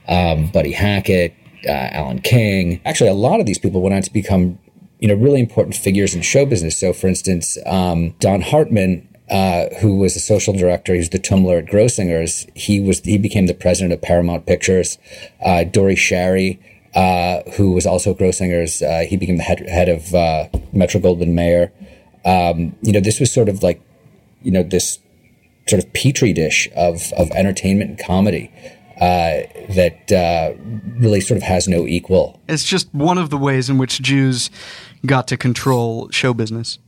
um, 0.10 0.52
Buddy 0.52 0.74
Hackett, 0.74 1.34
uh, 1.66 1.72
Alan 1.72 2.20
King. 2.20 2.82
Actually, 2.84 3.12
a 3.12 3.14
lot 3.14 3.40
of 3.40 3.46
these 3.46 3.60
people 3.60 3.82
went 3.82 3.96
on 3.96 4.02
to 4.02 4.12
become 4.12 4.60
you 5.00 5.08
know 5.08 5.16
really 5.16 5.40
important 5.40 5.74
figures 5.74 6.14
in 6.14 6.22
show 6.22 6.46
business. 6.46 6.78
So, 6.78 6.92
for 6.92 7.08
instance, 7.08 7.58
um, 7.66 8.10
Don 8.20 8.42
Hartman. 8.42 9.07
Uh, 9.30 9.66
who 9.82 9.98
was 9.98 10.16
a 10.16 10.20
social 10.20 10.54
director? 10.54 10.94
He 10.94 11.00
was 11.00 11.10
the 11.10 11.20
Tummler 11.20 11.58
at 11.58 11.66
Grossinger's. 11.66 12.48
He 12.56 12.80
was 12.80 13.00
he 13.02 13.18
became 13.18 13.48
the 13.48 13.54
president 13.54 13.94
of 13.94 14.02
Paramount 14.02 14.46
Pictures. 14.46 14.98
Uh, 15.44 15.66
Dore 15.66 15.90
Schary, 15.90 16.60
uh, 16.96 17.42
who 17.52 17.72
was 17.72 17.86
also 17.86 18.14
Grossinger's, 18.14 18.82
uh, 18.82 19.06
he 19.08 19.18
became 19.18 19.38
the 19.38 19.44
head, 19.44 19.68
head 19.68 19.90
of 19.90 20.16
uh, 20.16 20.48
Metro 20.72 21.02
Goldwyn 21.02 21.34
Mayer. 21.34 21.74
Um, 22.26 22.76
you 22.82 22.94
know, 22.94 23.02
this 23.02 23.20
was 23.20 23.34
sort 23.34 23.50
of 23.50 23.62
like, 23.64 23.82
you 24.42 24.52
know, 24.52 24.64
this 24.64 25.00
sort 25.68 25.84
of 25.84 25.92
petri 25.94 26.32
dish 26.32 26.70
of 26.76 27.12
of 27.18 27.30
entertainment 27.32 27.90
and 27.92 28.00
comedy 28.00 28.52
uh, 29.00 29.44
that 29.70 30.12
uh, 30.12 30.54
really 31.00 31.22
sort 31.22 31.38
of 31.38 31.44
has 31.44 31.68
no 31.68 31.86
equal. 31.86 32.40
It's 32.48 32.64
just 32.64 32.94
one 32.94 33.18
of 33.18 33.30
the 33.30 33.38
ways 33.38 33.70
in 33.70 33.78
which 33.78 34.02
Jews 34.02 34.50
got 35.06 35.28
to 35.28 35.38
control 35.38 36.10
show 36.10 36.34
business. 36.34 36.80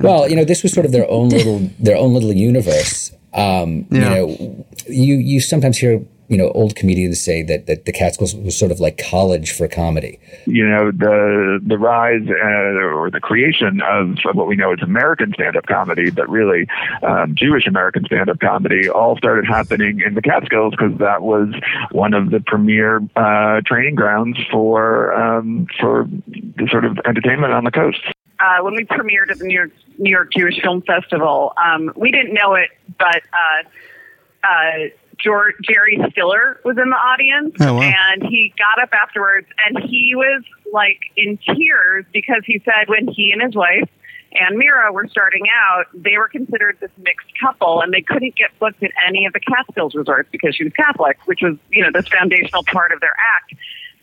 Well, 0.00 0.28
you 0.28 0.36
know, 0.36 0.44
this 0.44 0.62
was 0.62 0.72
sort 0.72 0.86
of 0.86 0.92
their 0.92 1.10
own 1.10 1.28
little 1.28 1.70
their 1.78 1.96
own 1.96 2.14
little 2.14 2.32
universe. 2.32 3.12
Um, 3.34 3.86
Yeah. 3.90 3.98
You 3.98 4.00
know, 4.00 4.66
you 4.88 5.14
you 5.16 5.40
sometimes 5.40 5.78
hear 5.78 6.02
you 6.28 6.36
know 6.36 6.50
old 6.50 6.74
comedians 6.74 7.20
say 7.20 7.42
that 7.42 7.66
that 7.66 7.84
the 7.84 7.92
Catskills 7.92 8.34
was 8.34 8.58
sort 8.58 8.72
of 8.72 8.80
like 8.80 8.98
college 8.98 9.52
for 9.52 9.68
comedy. 9.68 10.18
you 10.46 10.66
know 10.68 10.90
the 10.90 11.60
the 11.64 11.78
rise 11.78 12.26
uh, 12.28 12.96
or 12.96 13.10
the 13.10 13.20
creation 13.20 13.80
of, 13.82 14.16
what 14.34 14.46
we 14.46 14.56
know 14.56 14.72
as 14.72 14.80
American 14.82 15.32
stand-up 15.34 15.66
comedy, 15.66 16.10
but 16.10 16.28
really 16.28 16.66
um, 17.02 17.34
Jewish 17.34 17.66
American 17.66 18.04
stand-up 18.04 18.40
comedy, 18.40 18.88
all 18.88 19.16
started 19.16 19.46
happening 19.46 20.00
in 20.00 20.14
the 20.14 20.22
Catskills 20.22 20.74
because 20.76 20.98
that 20.98 21.22
was 21.22 21.48
one 21.92 22.14
of 22.14 22.30
the 22.30 22.40
premier 22.40 23.00
uh, 23.16 23.60
training 23.64 23.94
grounds 23.94 24.38
for 24.50 25.14
um, 25.14 25.66
for 25.80 26.08
the 26.26 26.68
sort 26.70 26.84
of 26.84 26.98
entertainment 27.04 27.52
on 27.52 27.64
the 27.64 27.70
coast. 27.70 28.00
Uh, 28.38 28.62
when 28.62 28.74
we 28.74 28.84
premiered 28.84 29.30
at 29.30 29.38
the 29.38 29.44
New 29.44 29.54
York 29.54 29.70
New 29.98 30.10
York 30.10 30.30
Jewish 30.32 30.60
Film 30.60 30.82
Festival. 30.82 31.54
Um, 31.56 31.92
we 31.96 32.10
didn't 32.10 32.34
know 32.34 32.54
it, 32.54 32.68
but 32.98 33.22
uh, 33.32 34.46
uh, 34.46 34.88
George, 35.18 35.54
Jerry 35.62 35.98
Stiller 36.10 36.60
was 36.64 36.76
in 36.76 36.90
the 36.90 36.96
audience, 36.96 37.54
Oh, 37.60 37.74
wow. 37.74 37.80
and 38.12 38.22
he 38.22 38.52
got 38.58 38.82
up 38.82 38.90
afterwards, 38.92 39.46
and 39.66 39.82
he 39.88 40.14
was 40.14 40.42
like 40.70 40.98
in 41.16 41.38
tears 41.38 42.04
because 42.12 42.42
he 42.44 42.60
said 42.64 42.88
when 42.88 43.08
he 43.08 43.32
and 43.32 43.40
his 43.42 43.54
wife. 43.54 43.88
Anne 44.32 44.58
Meara 44.58 44.92
were 44.92 45.08
starting 45.08 45.44
out, 45.54 45.86
they 45.94 46.18
were 46.18 46.28
considered 46.28 46.76
this 46.78 46.90
mixed 46.98 47.28
couple, 47.40 47.80
and 47.80 47.90
they 47.94 48.02
couldn't 48.02 48.34
get 48.36 48.50
booked 48.58 48.82
at 48.82 48.90
any 49.08 49.24
of 49.24 49.32
the 49.32 49.40
Catskills 49.40 49.94
resorts 49.94 50.28
because 50.30 50.54
she 50.54 50.64
was 50.64 50.74
Catholic, 50.74 51.16
which 51.24 51.40
was, 51.40 51.56
you 51.70 51.82
know, 51.82 51.90
this 51.90 52.06
foundational 52.08 52.62
part 52.64 52.92
of 52.92 53.00
their 53.00 53.14
act 53.36 53.54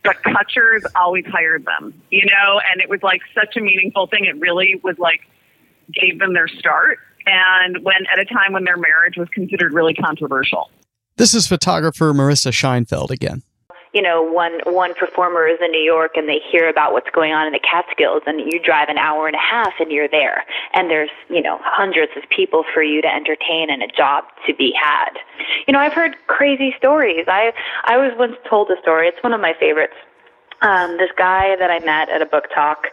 but 0.03 0.17
Kutshers 0.23 0.83
always 0.95 1.25
hired 1.25 1.65
them, 1.65 1.93
you 2.11 2.25
know, 2.25 2.61
and 2.71 2.81
it 2.81 2.89
was 2.89 3.01
like 3.03 3.21
such 3.33 3.55
a 3.55 3.61
meaningful 3.61 4.07
thing. 4.07 4.25
It 4.25 4.39
really 4.39 4.79
was 4.83 4.97
like 4.97 5.21
gave 5.91 6.19
them 6.19 6.33
their 6.33 6.47
start. 6.47 6.99
And 7.25 7.83
when 7.83 8.05
at 8.11 8.19
a 8.19 8.25
time 8.25 8.53
when 8.53 8.65
their 8.65 8.77
marriage 8.77 9.15
was 9.17 9.29
considered 9.29 9.73
really 9.73 9.93
controversial. 9.93 10.69
This 11.17 11.33
is 11.33 11.47
photographer 11.47 12.11
Marisa 12.11 12.51
Scheinfeld 12.51 13.11
again. 13.11 13.43
You 13.93 14.01
know, 14.01 14.23
one 14.23 14.59
one 14.65 14.93
performer 14.95 15.47
is 15.47 15.59
in 15.63 15.71
New 15.71 15.81
York 15.81 16.13
and 16.15 16.27
they 16.27 16.39
hear 16.51 16.67
about 16.67 16.93
what's 16.93 17.09
going 17.11 17.31
on 17.31 17.45
in 17.45 17.53
the 17.53 17.59
Catskills, 17.59 18.23
and 18.25 18.39
you 18.39 18.59
drive 18.59 18.89
an 18.89 18.97
hour 18.97 19.27
and 19.27 19.35
a 19.35 19.39
half 19.39 19.73
and 19.79 19.91
you're 19.91 20.07
there, 20.07 20.43
and 20.73 20.89
there's 20.89 21.11
you 21.29 21.41
know 21.41 21.59
hundreds 21.61 22.11
of 22.17 22.23
people 22.29 22.63
for 22.73 22.81
you 22.81 23.01
to 23.01 23.13
entertain 23.13 23.69
and 23.69 23.83
a 23.83 23.87
job 23.87 24.25
to 24.47 24.53
be 24.55 24.73
had. 24.73 25.11
You 25.67 25.73
know, 25.73 25.79
I've 25.79 25.93
heard 25.93 26.15
crazy 26.27 26.73
stories. 26.77 27.25
I 27.27 27.53
I 27.85 27.97
was 27.97 28.13
once 28.17 28.35
told 28.49 28.71
a 28.71 28.81
story. 28.81 29.07
It's 29.07 29.21
one 29.23 29.33
of 29.33 29.41
my 29.41 29.53
favorites. 29.59 29.95
Um, 30.61 30.97
this 30.97 31.11
guy 31.17 31.55
that 31.57 31.69
I 31.69 31.79
met 31.79 32.09
at 32.09 32.21
a 32.21 32.25
book 32.25 32.45
talk 32.53 32.87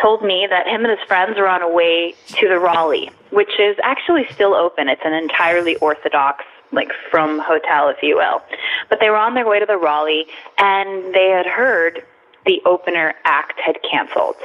told 0.00 0.22
me 0.22 0.46
that 0.50 0.66
him 0.66 0.84
and 0.84 0.98
his 0.98 1.08
friends 1.08 1.38
were 1.38 1.48
on 1.48 1.62
a 1.62 1.68
way 1.68 2.14
to 2.28 2.48
the 2.48 2.58
Raleigh, 2.58 3.10
which 3.30 3.58
is 3.58 3.76
actually 3.82 4.26
still 4.32 4.54
open. 4.54 4.88
It's 4.88 5.00
an 5.04 5.14
entirely 5.14 5.76
orthodox, 5.76 6.44
like 6.72 6.88
frum 7.10 7.38
hotel, 7.38 7.88
if 7.88 8.02
you 8.02 8.16
will. 8.16 8.42
But 8.88 9.00
they 9.00 9.10
were 9.10 9.16
on 9.16 9.34
their 9.34 9.46
way 9.46 9.58
to 9.58 9.66
the 9.66 9.76
Raleigh, 9.76 10.26
and 10.58 11.14
they 11.14 11.30
had 11.30 11.46
heard 11.46 12.02
the 12.44 12.60
opener 12.64 13.14
act 13.24 13.60
had 13.64 13.76
canceled. 13.88 14.36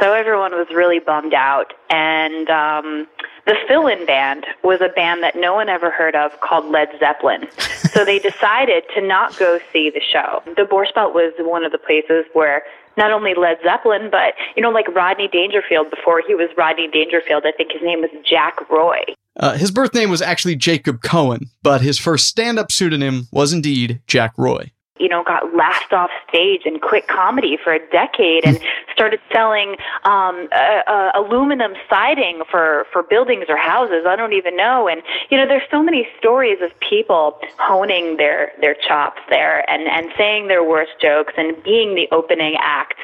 So 0.00 0.14
everyone 0.14 0.52
was 0.52 0.66
really 0.74 0.98
bummed 0.98 1.34
out, 1.34 1.74
and 1.90 2.48
um, 2.50 3.06
the 3.46 3.54
fill-in 3.68 4.04
band 4.06 4.46
was 4.64 4.80
a 4.80 4.88
band 4.88 5.22
that 5.22 5.36
no 5.36 5.54
one 5.54 5.68
ever 5.68 5.90
heard 5.90 6.16
of 6.16 6.32
called 6.40 6.64
Led 6.64 6.88
Zeppelin. 6.98 7.46
so 7.58 8.04
they 8.04 8.18
decided 8.30 8.84
to 8.94 9.00
not 9.00 9.38
go 9.38 9.60
see 9.72 9.90
the 9.90 10.00
show. 10.00 10.42
The 10.56 10.62
Borscht 10.62 10.94
Belt 10.94 11.14
was 11.14 11.32
one 11.38 11.64
of 11.64 11.72
the 11.72 11.78
places 11.78 12.24
where 12.32 12.62
not 12.96 13.10
only 13.10 13.34
Led 13.34 13.58
Zeppelin, 13.62 14.08
but 14.10 14.34
you 14.56 14.62
know, 14.62 14.70
like 14.70 14.88
Rodney 14.94 15.28
Dangerfield. 15.28 15.90
Before 15.90 16.22
he 16.26 16.34
was 16.34 16.48
Rodney 16.56 16.88
Dangerfield, 16.88 17.44
I 17.46 17.52
think 17.52 17.72
his 17.72 17.82
name 17.82 18.00
was 18.00 18.10
Jack 18.28 18.68
Roy. 18.70 19.02
Uh, 19.36 19.56
his 19.56 19.70
birth 19.70 19.94
name 19.94 20.10
was 20.10 20.22
actually 20.22 20.56
Jacob 20.56 21.02
Cohen, 21.02 21.50
but 21.62 21.80
his 21.80 21.98
first 21.98 22.26
stand 22.26 22.58
up 22.58 22.70
pseudonym 22.70 23.28
was 23.32 23.52
indeed 23.52 24.00
Jack 24.06 24.34
Roy. 24.36 24.70
You 25.02 25.08
know, 25.08 25.24
got 25.24 25.52
laughed 25.54 25.92
off 25.92 26.10
stage 26.28 26.62
and 26.64 26.80
quit 26.80 27.08
comedy 27.08 27.58
for 27.62 27.72
a 27.72 27.80
decade 27.90 28.44
and 28.44 28.60
started 28.92 29.20
selling 29.32 29.76
um, 30.04 30.48
uh, 30.52 30.82
uh, 30.86 31.10
aluminum 31.14 31.72
siding 31.90 32.42
for 32.48 32.86
for 32.92 33.02
buildings 33.02 33.46
or 33.48 33.56
houses. 33.56 34.04
I 34.06 34.14
don't 34.14 34.32
even 34.32 34.56
know. 34.56 34.86
And 34.86 35.02
you 35.28 35.36
know, 35.36 35.46
there's 35.46 35.68
so 35.70 35.82
many 35.82 36.06
stories 36.18 36.58
of 36.62 36.70
people 36.78 37.38
honing 37.58 38.16
their 38.16 38.52
their 38.60 38.74
chops 38.74 39.20
there 39.28 39.68
and 39.68 39.88
and 39.88 40.12
saying 40.16 40.46
their 40.46 40.62
worst 40.62 40.92
jokes 41.00 41.34
and 41.36 41.60
being 41.64 41.96
the 41.96 42.08
opening 42.12 42.54
act. 42.60 42.94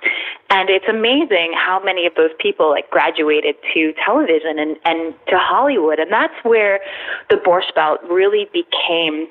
And 0.51 0.71
it's 0.71 0.89
amazing 0.89 1.53
how 1.55 1.83
many 1.85 2.07
of 2.07 2.15
those 2.15 2.31
people 2.39 2.71
like 2.71 2.89
graduated 2.91 3.57
to 3.75 3.93
television 4.05 4.59
and, 4.59 4.77
and 4.85 5.15
to 5.29 5.37
Hollywood. 5.37 5.99
And 5.99 6.11
that's 6.11 6.43
where 6.43 6.81
the 7.29 7.37
Borscht 7.37 7.75
Belt 7.75 8.01
really 8.09 8.49
became 8.53 9.29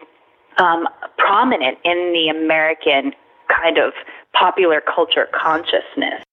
um, 0.57 0.87
prominent 1.17 1.77
in 1.83 2.13
the 2.13 2.29
American 2.29 3.13
kind 3.49 3.77
of 3.77 3.93
popular 4.33 4.81
culture 4.81 5.27
consciousness. 5.33 6.23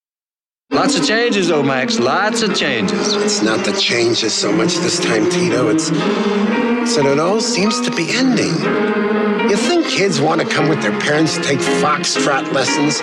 Lots 0.70 0.98
of 0.98 1.06
changes, 1.06 1.48
though, 1.48 1.62
Max. 1.62 1.98
Lots 1.98 2.42
of 2.42 2.56
changes. 2.56 3.14
It's 3.14 3.42
not 3.42 3.64
the 3.64 3.72
changes 3.72 4.34
so 4.34 4.50
much 4.50 4.74
this 4.76 4.98
time, 4.98 5.30
Tito. 5.30 5.68
It's, 5.68 5.90
it's 5.92 6.96
that 6.96 7.06
it 7.06 7.20
all 7.20 7.40
seems 7.40 7.80
to 7.82 7.94
be 7.94 8.08
ending. 8.10 8.54
You 9.48 9.56
think 9.56 9.86
kids 9.86 10.20
want 10.20 10.40
to 10.40 10.46
come 10.48 10.68
with 10.68 10.82
their 10.82 10.98
parents 11.00 11.36
to 11.36 11.42
take 11.42 11.58
foxtrot 11.58 12.52
lessons? 12.52 13.00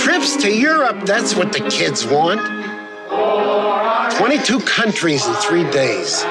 Trips 0.00 0.36
to 0.38 0.50
Europe, 0.50 1.04
that's 1.04 1.36
what 1.36 1.52
the 1.52 1.60
kids 1.70 2.06
want. 2.06 2.40
22 4.16 4.60
countries 4.60 5.26
in 5.26 5.34
three 5.34 5.70
days. 5.70 6.22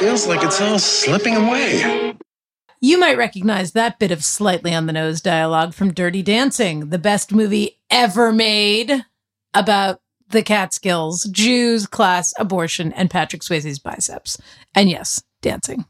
Feels 0.00 0.26
like 0.26 0.42
it's 0.42 0.60
all 0.60 0.78
slipping 0.78 1.36
away. 1.36 2.16
You 2.84 2.98
might 2.98 3.16
recognize 3.16 3.70
that 3.72 4.00
bit 4.00 4.10
of 4.10 4.24
slightly 4.24 4.74
on 4.74 4.86
the 4.86 4.92
nose 4.92 5.20
dialogue 5.20 5.72
from 5.72 5.94
Dirty 5.94 6.20
Dancing, 6.20 6.88
the 6.88 6.98
best 6.98 7.30
movie 7.30 7.78
ever 7.92 8.32
made 8.32 9.04
about 9.54 10.00
the 10.30 10.42
Catskills, 10.42 11.22
Jews, 11.30 11.86
class, 11.86 12.34
abortion, 12.40 12.92
and 12.94 13.08
Patrick 13.08 13.42
Swayze's 13.42 13.78
biceps. 13.78 14.36
And 14.74 14.90
yes, 14.90 15.22
dancing. 15.42 15.84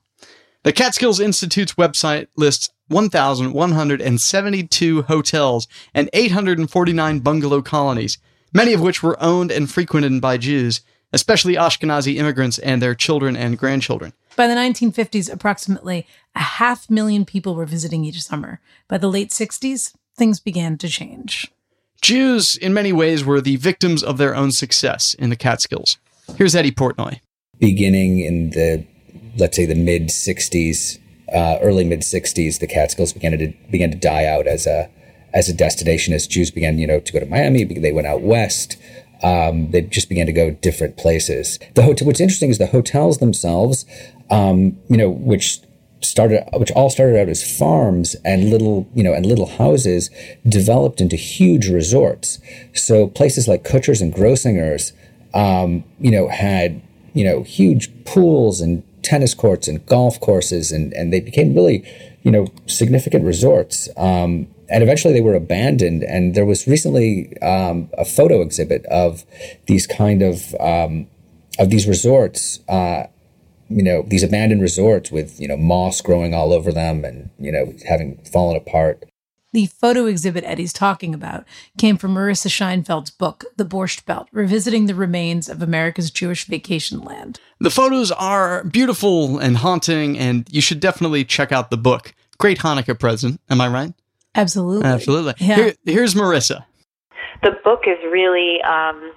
The 0.65 0.73
Catskills 0.75 1.19
Institute's 1.19 1.77
website 1.77 2.27
lists 2.37 2.69
1,172 2.89 5.03
hotels 5.03 5.69
and 5.95 6.11
849 6.13 7.21
bungalow 7.21 7.63
colonies, 7.63 8.19
many 8.53 8.75
of 8.75 8.83
which 8.83 9.03
were 9.03 9.17
owned 9.19 9.51
and 9.51 9.71
frequented 9.71 10.21
by 10.21 10.37
Jews, 10.37 10.83
especially 11.13 11.55
Ashkenazi 11.55 12.17
immigrants 12.17 12.59
and 12.59 12.81
their 12.81 12.95
children 12.95 13.37
and 13.37 13.59
grandchildren. 13.59 14.13
By 14.37 14.47
the 14.47 14.55
1950s, 14.55 15.33
approximately 15.33 16.07
a 16.35 16.41
half 16.41 16.89
million 16.89 17.25
people 17.25 17.55
were 17.55 17.67
visiting 17.67 18.05
each 18.05 18.23
summer. 18.23 18.61
By 18.89 18.99
the 18.99 19.09
late 19.09 19.31
60s, 19.31 19.95
things 20.17 20.41
began 20.41 20.79
to 20.79 20.89
change. 20.89 21.53
Jews, 22.01 22.57
in 22.57 22.75
many 22.75 22.93
ways, 22.93 23.25
were 23.25 23.41
the 23.41 23.57
victims 23.57 24.03
of 24.03 24.19
their 24.19 24.35
own 24.35 24.51
success 24.51 25.15
in 25.15 25.31
the 25.31 25.37
Catskills. 25.37 25.99
Here's 26.37 26.57
Eddy 26.57 26.73
Portnoy. 26.73 27.21
Beginning 27.59 28.19
in 28.19 28.51
the, 28.51 28.85
let's 29.37 29.57
say, 29.57 29.67
the 29.67 29.77
mid 29.77 30.09
60s, 30.09 30.99
uh, 31.33 31.59
early 31.61 31.85
mid 31.85 32.01
60s, 32.01 32.59
the 32.59 32.67
Catskills 32.67 33.13
began 33.13 33.39
to 33.39 33.53
began 33.71 33.91
to 33.91 33.97
die 33.97 34.25
out 34.25 34.47
as 34.47 34.67
a 34.67 34.91
as 35.33 35.49
a 35.49 35.55
destination 35.55 36.13
as 36.13 36.27
Jews 36.27 36.51
began, 36.51 36.79
you 36.79 36.87
know, 36.87 37.01
to 37.01 37.13
go 37.13 37.21
to 37.21 37.27
Miami. 37.27 37.65
They 37.65 37.93
went 37.93 38.07
out 38.07 38.23
west. 38.23 38.77
Um, 39.23 39.71
they 39.71 39.83
just 39.83 40.09
began 40.09 40.27
to 40.27 40.33
go 40.33 40.51
different 40.51 40.97
places. 40.97 41.59
The 41.75 41.83
hotel. 41.83 42.07
What's 42.07 42.21
interesting 42.21 42.51
is 42.51 42.59
the 42.59 42.67
hotels 42.67 43.19
themselves, 43.19 43.87
um, 44.31 44.77
you 44.89 44.97
know, 44.97 45.11
which 45.11 45.61
started, 46.01 46.45
which 46.55 46.73
all 46.73 46.91
started 46.91 47.19
out 47.21 47.29
as 47.29 47.59
farms 47.59 48.17
and 48.25 48.51
little, 48.51 48.89
you 48.95 49.03
know, 49.03 49.13
and 49.13 49.25
little 49.25 49.47
houses, 49.47 50.11
developed 50.49 51.01
into 51.01 51.17
huge 51.17 51.69
resorts. 51.69 52.41
So 52.75 53.07
places 53.07 53.47
like 53.47 53.65
Kutsher's 53.65 54.01
and 54.01 54.13
Grossinger's, 54.13 54.93
um, 55.35 55.85
you 56.01 56.11
know, 56.11 56.29
had 56.29 56.83
you 57.15 57.25
know 57.25 57.43
huge 57.43 58.05
pools 58.05 58.61
and 58.61 58.83
tennis 59.03 59.35
courts 59.35 59.69
and 59.69 59.85
golf 59.87 60.21
courses, 60.21 60.73
and 60.73 60.93
and 60.95 61.13
they 61.13 61.21
became 61.21 61.55
really, 61.55 61.85
you 62.23 62.31
know, 62.31 62.47
significant 62.67 63.25
resorts. 63.25 63.89
Um, 63.97 64.49
and 64.73 64.83
eventually 64.83 65.13
they 65.13 65.21
were 65.21 65.35
abandoned. 65.35 66.03
And 66.03 66.35
there 66.35 66.47
was 66.47 66.67
recently 66.67 67.41
um, 67.43 67.91
a 67.97 68.05
photo 68.05 68.41
exhibit 68.41 68.85
of 68.87 69.25
these 69.67 69.87
kind 69.87 70.23
of 70.23 70.55
um, 70.59 71.07
of 71.59 71.71
these 71.71 71.87
resorts. 71.87 72.61
Uh, 72.69 73.05
you 73.69 73.83
know, 73.83 74.03
these 74.07 74.23
abandoned 74.23 74.63
resorts 74.63 75.13
with 75.13 75.39
you 75.41 75.47
know 75.47 75.57
moss 75.57 76.01
growing 76.01 76.35
all 76.35 76.53
over 76.53 76.73
them, 76.73 77.05
and 77.05 77.31
you 77.39 77.53
know 77.53 77.73
having 77.87 78.19
fallen 78.25 78.57
apart. 78.57 79.05
The 79.55 79.67
photo 79.67 80.07
exhibit 80.07 80.45
Eddy's 80.45 80.73
talking 80.73 81.15
about 81.15 81.45
came 81.77 81.99
from 81.99 82.15
Marisa 82.15 82.49
Scheinfeld's 82.49 83.11
book, 83.11 83.45
The 83.59 83.67
Borscht 83.67 84.07
Belt, 84.07 84.29
revisiting 84.33 84.87
the 84.87 84.95
remains 84.95 85.47
of 85.47 85.61
America's 85.61 86.11
Jewish 86.11 86.47
vacation 86.47 87.01
land. 87.01 87.39
The 87.61 87.71
photos 87.71 88.11
are 88.11 88.65
beautiful 88.65 89.39
and 89.39 89.59
haunting, 89.59 90.19
and 90.19 90.49
you 90.51 90.63
should 90.63 90.81
definitely 90.81 91.27
check 91.27 91.53
out 91.53 91.71
the 91.71 91.77
book. 91.77 92.15
Great 92.39 92.61
Hanukkah 92.61 92.99
present, 92.99 93.43
am 93.51 93.61
I 93.61 93.69
right? 93.69 93.93
Absolutely. 94.35 94.87
Absolutely. 94.87 95.35
Yeah. 95.39 95.57
Here, 95.57 95.75
here's 95.85 96.15
Marisa. 96.15 96.65
The 97.43 97.53
book 97.65 97.83
is 97.87 97.99
really 98.11 98.63
um, 98.63 99.13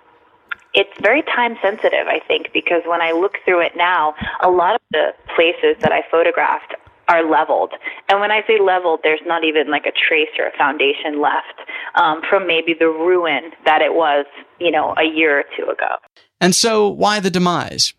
it's 0.75 0.91
very 1.01 1.23
time 1.23 1.55
sensitive, 1.61 2.07
I 2.07 2.19
think, 2.27 2.47
because 2.53 2.81
when 2.85 3.01
I 3.01 3.11
look 3.11 3.37
through 3.45 3.61
it 3.61 3.73
now, 3.75 4.13
a 4.41 4.49
lot 4.49 4.75
of 4.75 4.81
the 4.91 5.13
places 5.35 5.81
that 5.81 5.91
I 5.91 6.03
photographed 6.11 6.75
are 7.07 7.23
leveled. 7.23 7.71
And 8.09 8.19
when 8.19 8.31
I 8.31 8.41
say 8.47 8.59
leveled, 8.59 8.99
there's 9.03 9.21
not 9.25 9.43
even 9.43 9.69
like 9.69 9.85
a 9.85 9.91
trace 9.91 10.29
or 10.37 10.47
a 10.47 10.57
foundation 10.57 11.21
left 11.21 11.61
um, 11.95 12.21
from 12.29 12.45
maybe 12.47 12.75
the 12.77 12.87
ruin 12.87 13.51
that 13.63 13.81
it 13.81 13.93
was, 13.93 14.25
you 14.59 14.71
know, 14.71 14.93
a 14.97 15.03
year 15.03 15.39
or 15.39 15.43
two 15.57 15.69
ago. 15.69 15.95
And 16.41 16.53
so, 16.53 16.89
why 16.89 17.19
the 17.19 17.31
demise? 17.31 17.93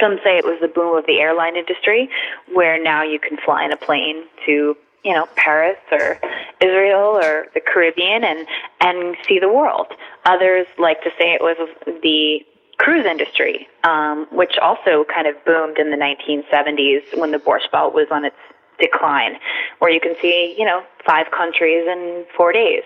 Some 0.00 0.18
say 0.24 0.38
it 0.38 0.44
was 0.44 0.58
the 0.60 0.68
boom 0.68 0.96
of 0.96 1.06
the 1.06 1.20
airline 1.20 1.56
industry, 1.56 2.08
where 2.52 2.82
now 2.82 3.04
you 3.04 3.20
can 3.20 3.38
fly 3.44 3.64
in 3.64 3.70
a 3.72 3.76
plane 3.76 4.24
to 4.46 4.74
you 5.04 5.12
know 5.12 5.26
Paris 5.36 5.78
or 5.92 6.18
Israel 6.60 7.18
or 7.22 7.46
the 7.54 7.60
Caribbean 7.60 8.24
and 8.24 8.46
and 8.80 9.16
see 9.28 9.38
the 9.38 9.48
world. 9.48 9.86
Others 10.24 10.66
like 10.78 11.02
to 11.02 11.10
say 11.18 11.32
it 11.32 11.42
was 11.42 11.56
the 12.02 12.40
cruise 12.78 13.06
industry, 13.06 13.68
um, 13.84 14.26
which 14.32 14.58
also 14.60 15.04
kind 15.12 15.26
of 15.26 15.36
boomed 15.44 15.78
in 15.78 15.90
the 15.90 15.96
1970s 15.96 17.18
when 17.18 17.30
the 17.30 17.38
Borscht 17.38 17.70
Belt 17.70 17.94
was 17.94 18.08
on 18.10 18.24
its 18.24 18.36
decline, 18.80 19.36
where 19.78 19.90
you 19.90 20.00
can 20.00 20.16
see 20.20 20.54
you 20.58 20.64
know 20.64 20.82
five 21.06 21.30
countries 21.30 21.86
in 21.86 22.24
four 22.36 22.52
days. 22.52 22.82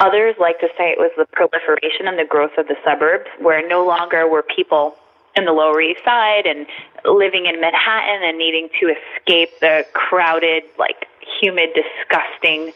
Others 0.00 0.34
like 0.40 0.58
to 0.58 0.68
say 0.76 0.90
it 0.90 0.98
was 0.98 1.12
the 1.16 1.24
proliferation 1.32 2.08
and 2.08 2.18
the 2.18 2.24
growth 2.24 2.58
of 2.58 2.66
the 2.66 2.76
suburbs, 2.84 3.30
where 3.38 3.66
no 3.66 3.86
longer 3.86 4.28
were 4.28 4.42
people 4.42 4.96
in 5.36 5.44
the 5.44 5.52
Lower 5.52 5.80
East 5.80 6.00
Side 6.04 6.46
and 6.46 6.66
living 7.04 7.46
in 7.46 7.60
Manhattan 7.60 8.22
and 8.28 8.38
needing 8.38 8.68
to 8.80 8.94
escape 8.94 9.50
the 9.60 9.84
crowded, 9.92 10.64
like 10.78 11.06
humid, 11.40 11.70
disgusting 11.74 12.72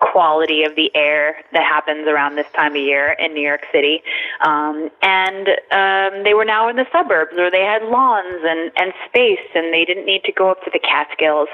quality 0.00 0.62
of 0.62 0.76
the 0.76 0.90
air 0.94 1.36
that 1.52 1.62
happens 1.62 2.06
around 2.06 2.36
this 2.36 2.46
time 2.54 2.72
of 2.72 2.80
year 2.80 3.16
in 3.18 3.34
New 3.34 3.42
York 3.42 3.62
City. 3.72 4.02
Um, 4.40 4.90
and 5.02 5.48
um, 5.72 6.24
they 6.24 6.34
were 6.34 6.44
now 6.44 6.68
in 6.68 6.76
the 6.76 6.86
suburbs 6.92 7.32
where 7.34 7.50
they 7.50 7.64
had 7.64 7.82
lawns 7.82 8.42
and, 8.44 8.70
and 8.76 8.92
space 9.08 9.46
and 9.54 9.72
they 9.72 9.84
didn't 9.84 10.06
need 10.06 10.22
to 10.24 10.32
go 10.32 10.50
up 10.50 10.62
to 10.64 10.70
the 10.72 10.78
Catskills. 10.78 11.48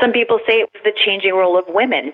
Some 0.00 0.12
people 0.12 0.40
say 0.46 0.60
it 0.60 0.70
was 0.74 0.82
the 0.84 0.92
changing 0.92 1.32
role 1.32 1.58
of 1.58 1.64
women 1.68 2.12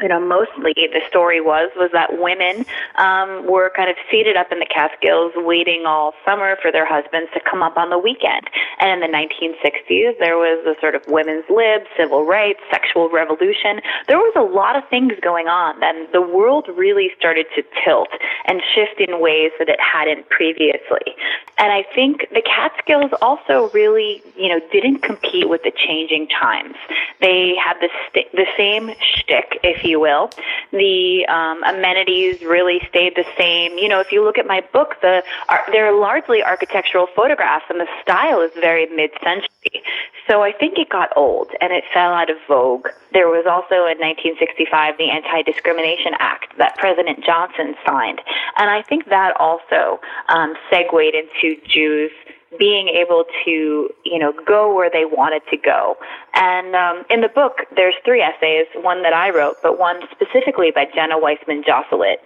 you 0.00 0.08
know, 0.08 0.20
mostly 0.20 0.74
the 0.74 1.00
story 1.08 1.40
was 1.40 1.70
was 1.76 1.90
that 1.92 2.18
women 2.18 2.64
um, 2.96 3.46
were 3.46 3.70
kind 3.74 3.90
of 3.90 3.96
seated 4.10 4.36
up 4.36 4.52
in 4.52 4.58
the 4.58 4.66
Catskills, 4.66 5.32
waiting 5.36 5.84
all 5.86 6.14
summer 6.24 6.56
for 6.62 6.70
their 6.70 6.86
husbands 6.86 7.30
to 7.34 7.40
come 7.40 7.62
up 7.62 7.76
on 7.76 7.90
the 7.90 7.98
weekend. 7.98 8.48
And 8.80 8.90
in 8.90 9.00
the 9.00 9.16
1960s, 9.16 10.18
there 10.18 10.36
was 10.36 10.64
a 10.66 10.78
sort 10.80 10.94
of 10.94 11.02
women's 11.08 11.44
lib, 11.50 11.82
civil 11.96 12.24
rights, 12.24 12.60
sexual 12.70 13.10
revolution. 13.10 13.80
There 14.06 14.18
was 14.18 14.32
a 14.36 14.42
lot 14.42 14.76
of 14.76 14.88
things 14.88 15.12
going 15.22 15.48
on, 15.48 15.82
and 15.82 16.06
the 16.12 16.22
world 16.22 16.68
really 16.76 17.10
started 17.18 17.46
to 17.56 17.62
tilt 17.84 18.08
and 18.46 18.62
shift 18.74 19.00
in 19.00 19.20
ways 19.20 19.50
that 19.58 19.68
it 19.68 19.80
hadn't 19.80 20.28
previously. 20.28 21.16
And 21.58 21.72
I 21.72 21.84
think 21.94 22.28
the 22.30 22.42
Catskills 22.42 23.10
also 23.20 23.70
really, 23.74 24.22
you 24.36 24.48
know, 24.48 24.60
didn't 24.70 25.02
compete 25.02 25.48
with 25.48 25.62
the 25.64 25.72
changing 25.74 26.28
times. 26.28 26.76
They 27.20 27.54
had 27.56 27.74
the 27.80 27.88
st- 28.06 28.30
the 28.32 28.46
same 28.56 28.90
shtick, 29.00 29.58
if 29.62 29.84
you 29.84 29.87
will. 29.96 30.30
The 30.72 31.26
um, 31.28 31.62
amenities 31.64 32.42
really 32.42 32.80
stayed 32.88 33.14
the 33.16 33.24
same. 33.36 33.78
You 33.78 33.88
know, 33.88 34.00
if 34.00 34.12
you 34.12 34.24
look 34.24 34.38
at 34.38 34.46
my 34.46 34.62
book, 34.72 34.96
the 35.02 35.22
are, 35.48 35.64
they're 35.72 35.92
largely 35.92 36.42
architectural 36.42 37.06
photographs, 37.14 37.64
and 37.68 37.80
the 37.80 37.88
style 38.02 38.40
is 38.40 38.50
very 38.60 38.86
mid-century. 38.86 39.82
So 40.28 40.42
I 40.42 40.52
think 40.52 40.78
it 40.78 40.90
got 40.90 41.08
old 41.16 41.50
and 41.60 41.72
it 41.72 41.84
fell 41.92 42.12
out 42.12 42.28
of 42.28 42.36
vogue. 42.46 42.88
There 43.12 43.28
was 43.28 43.46
also 43.46 43.88
in 43.88 43.96
1965 43.96 44.98
the 44.98 45.10
Anti-Discrimination 45.10 46.12
Act 46.18 46.58
that 46.58 46.76
President 46.76 47.24
Johnson 47.24 47.74
signed, 47.86 48.20
and 48.56 48.70
I 48.70 48.82
think 48.82 49.08
that 49.08 49.34
also 49.40 50.00
um, 50.28 50.54
segued 50.70 51.14
into 51.14 51.56
Jews 51.66 52.10
being 52.58 52.88
able 52.88 53.24
to, 53.44 53.90
you 54.04 54.18
know, 54.18 54.32
go 54.46 54.74
where 54.74 54.90
they 54.90 55.04
wanted 55.04 55.42
to 55.50 55.56
go. 55.56 55.96
And 56.34 56.74
um, 56.74 57.04
in 57.10 57.20
the 57.20 57.28
book, 57.28 57.66
there's 57.76 57.94
three 58.04 58.22
essays, 58.22 58.66
one 58.76 59.02
that 59.02 59.12
I 59.12 59.30
wrote, 59.30 59.56
but 59.62 59.78
one 59.78 60.00
specifically 60.10 60.70
by 60.70 60.86
Jenna 60.94 61.18
Weissman 61.18 61.62
Joselit 61.62 62.18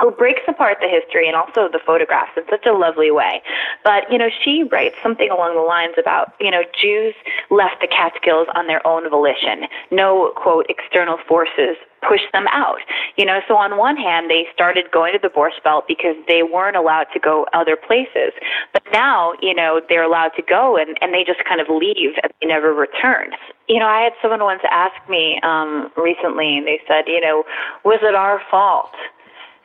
who 0.00 0.10
breaks 0.10 0.42
apart 0.48 0.78
the 0.80 0.88
history 0.88 1.26
and 1.26 1.36
also 1.36 1.68
the 1.70 1.80
photographs 1.84 2.32
in 2.36 2.44
such 2.48 2.66
a 2.66 2.72
lovely 2.72 3.10
way. 3.10 3.42
But, 3.84 4.10
you 4.10 4.18
know, 4.18 4.30
she 4.42 4.62
writes 4.64 4.96
something 5.02 5.30
along 5.30 5.54
the 5.54 5.60
lines 5.60 5.94
about, 5.98 6.34
you 6.40 6.50
know, 6.50 6.62
Jews 6.80 7.14
left 7.50 7.80
the 7.80 7.88
Catskills 7.88 8.48
on 8.54 8.66
their 8.66 8.84
own 8.86 9.08
volition. 9.10 9.68
No, 9.90 10.32
quote, 10.36 10.66
external 10.68 11.18
forces 11.28 11.76
pushed 12.06 12.30
them 12.32 12.46
out. 12.50 12.80
You 13.16 13.24
know, 13.24 13.40
so 13.48 13.56
on 13.56 13.76
one 13.76 13.96
hand, 13.96 14.30
they 14.30 14.46
started 14.52 14.90
going 14.90 15.12
to 15.12 15.18
the 15.18 15.28
Borscht 15.28 15.62
Belt 15.64 15.84
because 15.86 16.16
they 16.28 16.42
weren't 16.42 16.76
allowed 16.76 17.06
to 17.14 17.20
go 17.20 17.46
other 17.52 17.76
places. 17.76 18.32
But 18.72 18.82
now, 18.92 19.34
you 19.40 19.54
know, 19.54 19.80
they're 19.88 20.02
allowed 20.02 20.32
to 20.36 20.42
go 20.42 20.76
and, 20.76 20.96
and 21.00 21.14
they 21.14 21.24
just 21.24 21.44
kind 21.44 21.60
of 21.60 21.68
leave 21.68 22.14
and 22.22 22.32
they 22.40 22.46
never 22.46 22.72
return. 22.74 23.30
You 23.68 23.78
know, 23.78 23.86
I 23.86 24.02
had 24.02 24.12
someone 24.20 24.42
once 24.42 24.62
ask 24.70 24.96
me 25.08 25.40
um, 25.42 25.90
recently, 25.96 26.58
and 26.58 26.66
they 26.66 26.80
said, 26.86 27.04
you 27.06 27.20
know, 27.20 27.44
was 27.84 28.00
it 28.02 28.14
our 28.14 28.40
fault? 28.50 28.92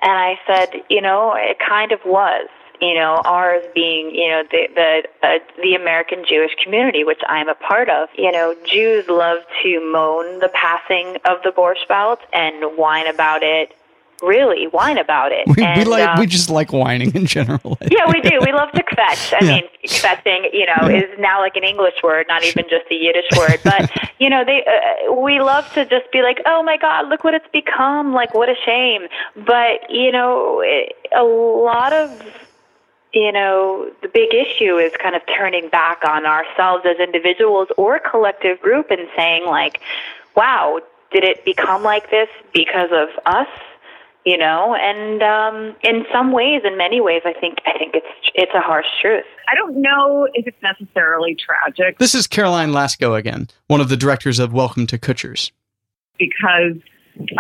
And 0.02 0.12
I 0.12 0.40
said, 0.46 0.82
you 0.90 1.02
know, 1.02 1.34
it 1.36 1.58
kind 1.60 1.92
of 1.92 2.00
was. 2.06 2.48
You 2.82 2.94
know, 2.94 3.22
ours 3.26 3.64
being, 3.74 4.14
you 4.14 4.30
know, 4.30 4.44
the 4.52 4.68
the 4.76 5.04
uh, 5.28 5.40
the 5.62 5.76
American 5.76 6.24
Jewish 6.28 6.52
community, 6.64 7.04
which 7.04 7.22
I'm 7.28 7.50
a 7.50 7.56
part 7.56 7.90
of. 7.90 8.10
You 8.18 8.32
know, 8.32 8.56
Jews 8.66 9.06
love 9.08 9.40
to 9.64 9.92
moan 9.92 10.40
the 10.40 10.50
passing 10.50 11.18
of 11.26 11.42
the 11.44 11.52
Borscht 11.52 11.88
Belt 11.88 12.20
and 12.34 12.78
whine 12.78 13.08
about 13.08 13.44
it 13.44 13.74
really 14.22 14.66
whine 14.68 14.98
about 14.98 15.32
it. 15.32 15.48
We, 15.58 15.64
and, 15.64 15.80
we 15.80 15.86
like 15.86 16.08
um, 16.08 16.20
we 16.20 16.28
just 16.28 16.50
like 16.50 16.72
whining 16.72 17.16
in 17.16 17.26
general. 17.26 17.78
yeah, 17.90 18.06
we 18.08 18.22
do. 18.22 18.40
We 18.42 18.52
love 18.52 18.72
to 18.74 18.84
kvetch. 18.84 19.34
I 19.34 19.38
Yeah. 19.42 19.56
mean, 19.56 19.64
kvetching, 19.86 20.54
you 20.54 20.66
know, 20.68 20.88
is 20.88 21.18
now 21.20 21.40
like 21.40 21.56
an 21.56 21.64
English 21.64 21.96
word, 22.04 22.26
not 22.28 22.44
even 22.44 22.66
just 22.70 22.86
a 22.92 22.96
Yiddish 22.96 23.26
word. 23.38 23.60
But 23.64 23.90
you 24.20 24.30
know, 24.30 24.44
they 24.46 24.64
uh, 24.66 25.14
we 25.14 25.40
love 25.40 25.72
to 25.74 25.86
just 25.86 26.12
be 26.12 26.22
like, 26.22 26.40
oh 26.46 26.62
my 26.62 26.78
God, 26.78 27.10
look 27.10 27.24
what 27.24 27.34
it's 27.34 27.48
become. 27.52 28.14
Like, 28.14 28.34
what 28.36 28.50
a 28.50 28.56
shame. 28.66 29.08
But 29.36 29.90
you 29.90 30.12
know, 30.12 30.62
it, 30.64 30.96
a 31.16 31.24
lot 31.24 31.94
of 31.94 32.12
you 33.14 33.32
know, 33.32 33.90
the 34.02 34.10
big 34.10 34.34
issue 34.34 34.78
is 34.78 34.92
kind 35.02 35.16
of 35.16 35.22
turning 35.38 35.70
back 35.70 36.04
on 36.08 36.26
ourselves 36.26 36.86
as 36.86 36.98
individuals 37.00 37.68
or 37.78 38.00
collective 38.00 38.60
group 38.60 38.88
and 38.92 39.08
saying 39.16 39.46
like, 39.46 39.80
wow, 40.36 40.80
did 41.12 41.24
it 41.24 41.44
become 41.46 41.84
like 41.84 42.10
this 42.12 42.28
because 42.54 42.90
of 42.92 43.10
us? 43.26 43.48
You 44.26 44.38
know, 44.38 44.76
and 44.76 45.24
um, 45.24 45.76
in 45.84 46.06
some 46.12 46.34
ways, 46.34 46.62
in 46.66 46.78
many 46.78 47.00
ways, 47.00 47.22
I 47.24 47.32
think 47.32 47.60
I 47.66 47.78
think 47.78 47.96
it's 47.96 48.06
it's 48.36 48.52
a 48.54 48.60
harsh 48.60 48.86
truth. 49.02 49.24
I 49.50 49.56
don't 49.56 49.82
know 49.82 50.28
if 50.34 50.46
it's 50.46 50.62
necessarily 50.62 51.34
tragic 51.34 51.98
This 51.98 52.14
is 52.14 52.28
Caroline 52.28 52.72
Laskow 52.72 53.18
again, 53.18 53.48
one 53.68 53.80
of 53.80 53.88
the 53.88 53.96
directors 53.96 54.38
of 54.40 54.52
Welcome 54.52 54.86
to 54.88 54.98
Kutsher's. 54.98 55.54
because 56.20 56.74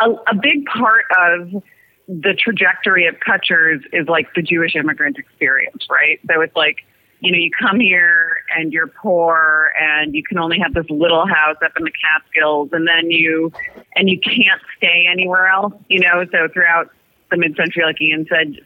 a, 0.01 0.11
a 0.31 0.35
big 0.41 0.65
part 0.65 1.03
of 1.19 1.61
the 2.07 2.33
trajectory 2.33 3.07
of 3.07 3.15
Kutsher's 3.15 3.83
is 3.91 4.07
like 4.07 4.33
the 4.33 4.41
Jewish 4.41 4.75
immigrant 4.75 5.17
experience, 5.17 5.85
right? 5.89 6.19
So 6.31 6.41
it's 6.41 6.55
like, 6.55 6.77
you 7.19 7.31
know, 7.31 7.37
you 7.37 7.51
come 7.59 7.79
here 7.79 8.43
and 8.55 8.71
you're 8.71 8.87
poor 8.87 9.73
and 9.79 10.15
you 10.15 10.23
can 10.23 10.37
only 10.37 10.59
have 10.59 10.73
this 10.73 10.85
little 10.89 11.27
house 11.27 11.57
up 11.65 11.71
in 11.77 11.83
the 11.83 11.91
Catskills 11.91 12.69
and 12.71 12.87
then 12.87 13.11
you, 13.11 13.51
and 13.95 14.09
you 14.09 14.19
can't 14.19 14.61
stay 14.77 15.05
anywhere 15.11 15.47
else, 15.47 15.73
you 15.89 15.99
know? 15.99 16.25
So 16.31 16.47
throughout 16.47 16.91
the 17.29 17.37
mid-century, 17.37 17.83
like 17.83 18.01
Ian 18.01 18.25
said, 18.29 18.59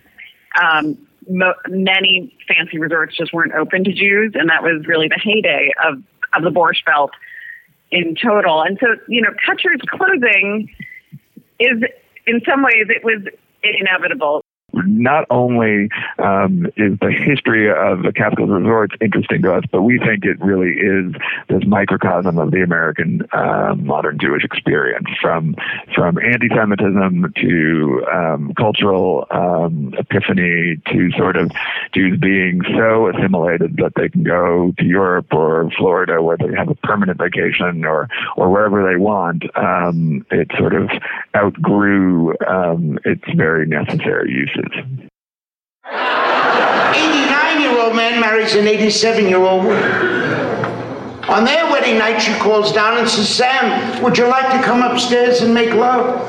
um, 0.62 0.98
mo- 1.30 1.56
many 1.68 2.36
fancy 2.48 2.78
resorts 2.78 3.16
just 3.16 3.34
weren't 3.34 3.54
open 3.54 3.84
to 3.86 3.94
Jews, 3.94 4.34
and 4.36 4.50
that 4.50 4.64
was 4.64 4.86
really 4.86 5.08
the 5.08 5.20
heyday 5.22 5.72
of 5.84 6.04
of 6.34 6.44
the 6.44 6.50
Borscht 6.50 6.86
Belt 6.86 7.12
in 7.92 8.16
total. 8.16 8.62
And 8.62 8.78
so, 8.80 8.96
you 9.08 9.22
know, 9.22 9.32
Kutsher's 9.46 9.82
closing 9.90 10.70
is, 11.60 11.84
in 12.28 12.42
some 12.48 12.64
ways, 12.64 12.88
it 12.90 13.04
was 13.04 13.22
inevitable. 13.64 14.44
Not 14.74 15.26
only 15.30 15.90
um, 16.20 16.66
is 16.78 16.98
the 17.00 17.12
history 17.12 17.70
of 17.70 18.04
the 18.04 18.14
Catskills 18.14 18.50
resorts 18.50 18.96
interesting 19.02 19.42
to 19.44 19.54
us, 19.54 19.64
but 19.72 19.82
we 19.82 20.00
think 20.00 20.26
it 20.26 20.40
really 20.42 20.72
is 20.72 21.14
this 21.50 21.66
microcosm 21.66 22.38
of 22.38 22.52
the 22.52 22.62
American 22.62 23.28
uh, 23.32 23.76
modern 23.78 24.18
Jewish 24.20 24.44
experience, 24.44 25.08
from 25.22 25.56
from 25.96 26.18
anti-Semitism 26.18 27.34
to 27.38 28.06
um, 28.12 28.54
cultural 28.58 29.28
um, 29.32 29.94
epiphany 29.98 30.82
to 30.92 31.12
sort 31.18 31.36
of 31.36 31.52
Jews 31.94 32.20
being 32.20 32.62
so 32.78 33.10
assimilated 33.10 33.78
that 33.78 33.94
they 33.96 34.10
can 34.10 34.24
go 34.24 34.74
to 34.78 34.86
Europe 34.86 35.34
or 35.34 35.70
Florida 35.78 36.22
where 36.22 36.38
they 36.38 36.56
have 36.56 36.70
a 36.70 36.76
permanent 36.76 37.18
vacation 37.18 37.86
or 37.86 38.08
or 38.38 38.50
wherever 38.50 38.90
they 38.90 38.98
want. 38.98 39.44
Um, 39.56 40.26
it 40.32 40.50
sort 40.58 40.74
of 40.74 40.90
outgrew 41.36 42.36
um, 42.48 43.00
its 43.06 43.24
very 43.36 43.68
necessary 43.68 44.32
uses. 44.62 45.10
89 45.86 47.62
year 47.62 47.80
old 47.80 47.96
man 47.96 48.20
marries 48.20 48.56
an 48.56 48.68
87 48.68 49.28
year 49.28 49.40
old 49.40 49.66
woman. 49.66 50.12
On 51.30 51.46
their 51.46 51.66
wedding 51.72 51.98
night, 51.98 52.20
she 52.20 52.34
calls 52.40 52.74
down 52.74 52.98
and 52.98 53.08
says, 53.08 53.30
Sam, 53.30 54.02
would 54.04 54.18
you 54.18 54.28
like 54.28 54.52
to 54.52 54.62
come 54.66 54.82
upstairs 54.82 55.42
and 55.42 55.54
make 55.54 55.74
love? 55.74 56.20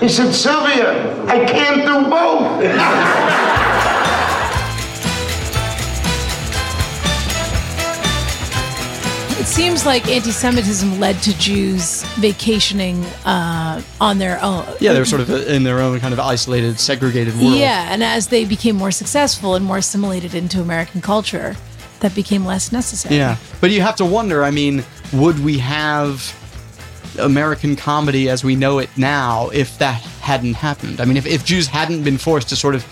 He 0.00 0.08
said, 0.08 0.32
Sylvia, 0.32 1.24
I 1.26 1.44
can't 1.44 1.86
do 1.86 2.10
both. 2.10 3.58
It 9.38 9.46
seems 9.46 9.84
like 9.84 10.06
anti-Semitism 10.08 11.00
led 11.00 11.16
to 11.22 11.36
Jews 11.38 12.04
vacationing 12.16 13.02
uh, 13.24 13.82
on 14.00 14.18
their 14.18 14.40
own. 14.42 14.64
Yeah, 14.78 14.92
they 14.92 14.98
were 14.98 15.04
sort 15.04 15.22
of 15.22 15.30
in 15.30 15.64
their 15.64 15.80
own 15.80 15.98
kind 16.00 16.12
of 16.12 16.20
isolated, 16.20 16.78
segregated 16.78 17.34
world. 17.34 17.56
Yeah, 17.56 17.88
and 17.90 18.04
as 18.04 18.28
they 18.28 18.44
became 18.44 18.76
more 18.76 18.90
successful 18.90 19.54
and 19.54 19.64
more 19.64 19.78
assimilated 19.78 20.34
into 20.34 20.60
American 20.60 21.00
culture, 21.00 21.56
that 22.00 22.14
became 22.14 22.44
less 22.44 22.72
necessary. 22.72 23.16
Yeah. 23.16 23.36
But 23.60 23.70
you 23.70 23.80
have 23.80 23.96
to 23.96 24.04
wonder, 24.04 24.44
I 24.44 24.50
mean, 24.50 24.84
would 25.12 25.40
we 25.40 25.58
have 25.58 26.38
American 27.18 27.74
comedy 27.74 28.28
as 28.28 28.44
we 28.44 28.54
know 28.54 28.78
it 28.78 28.90
now 28.96 29.48
if 29.50 29.78
that 29.78 30.00
hadn't 30.20 30.54
happened? 30.54 31.00
I 31.00 31.04
mean, 31.04 31.16
if, 31.16 31.26
if 31.26 31.44
Jews 31.44 31.66
hadn't 31.66 32.04
been 32.04 32.18
forced 32.18 32.48
to 32.50 32.56
sort 32.56 32.74
of 32.74 32.84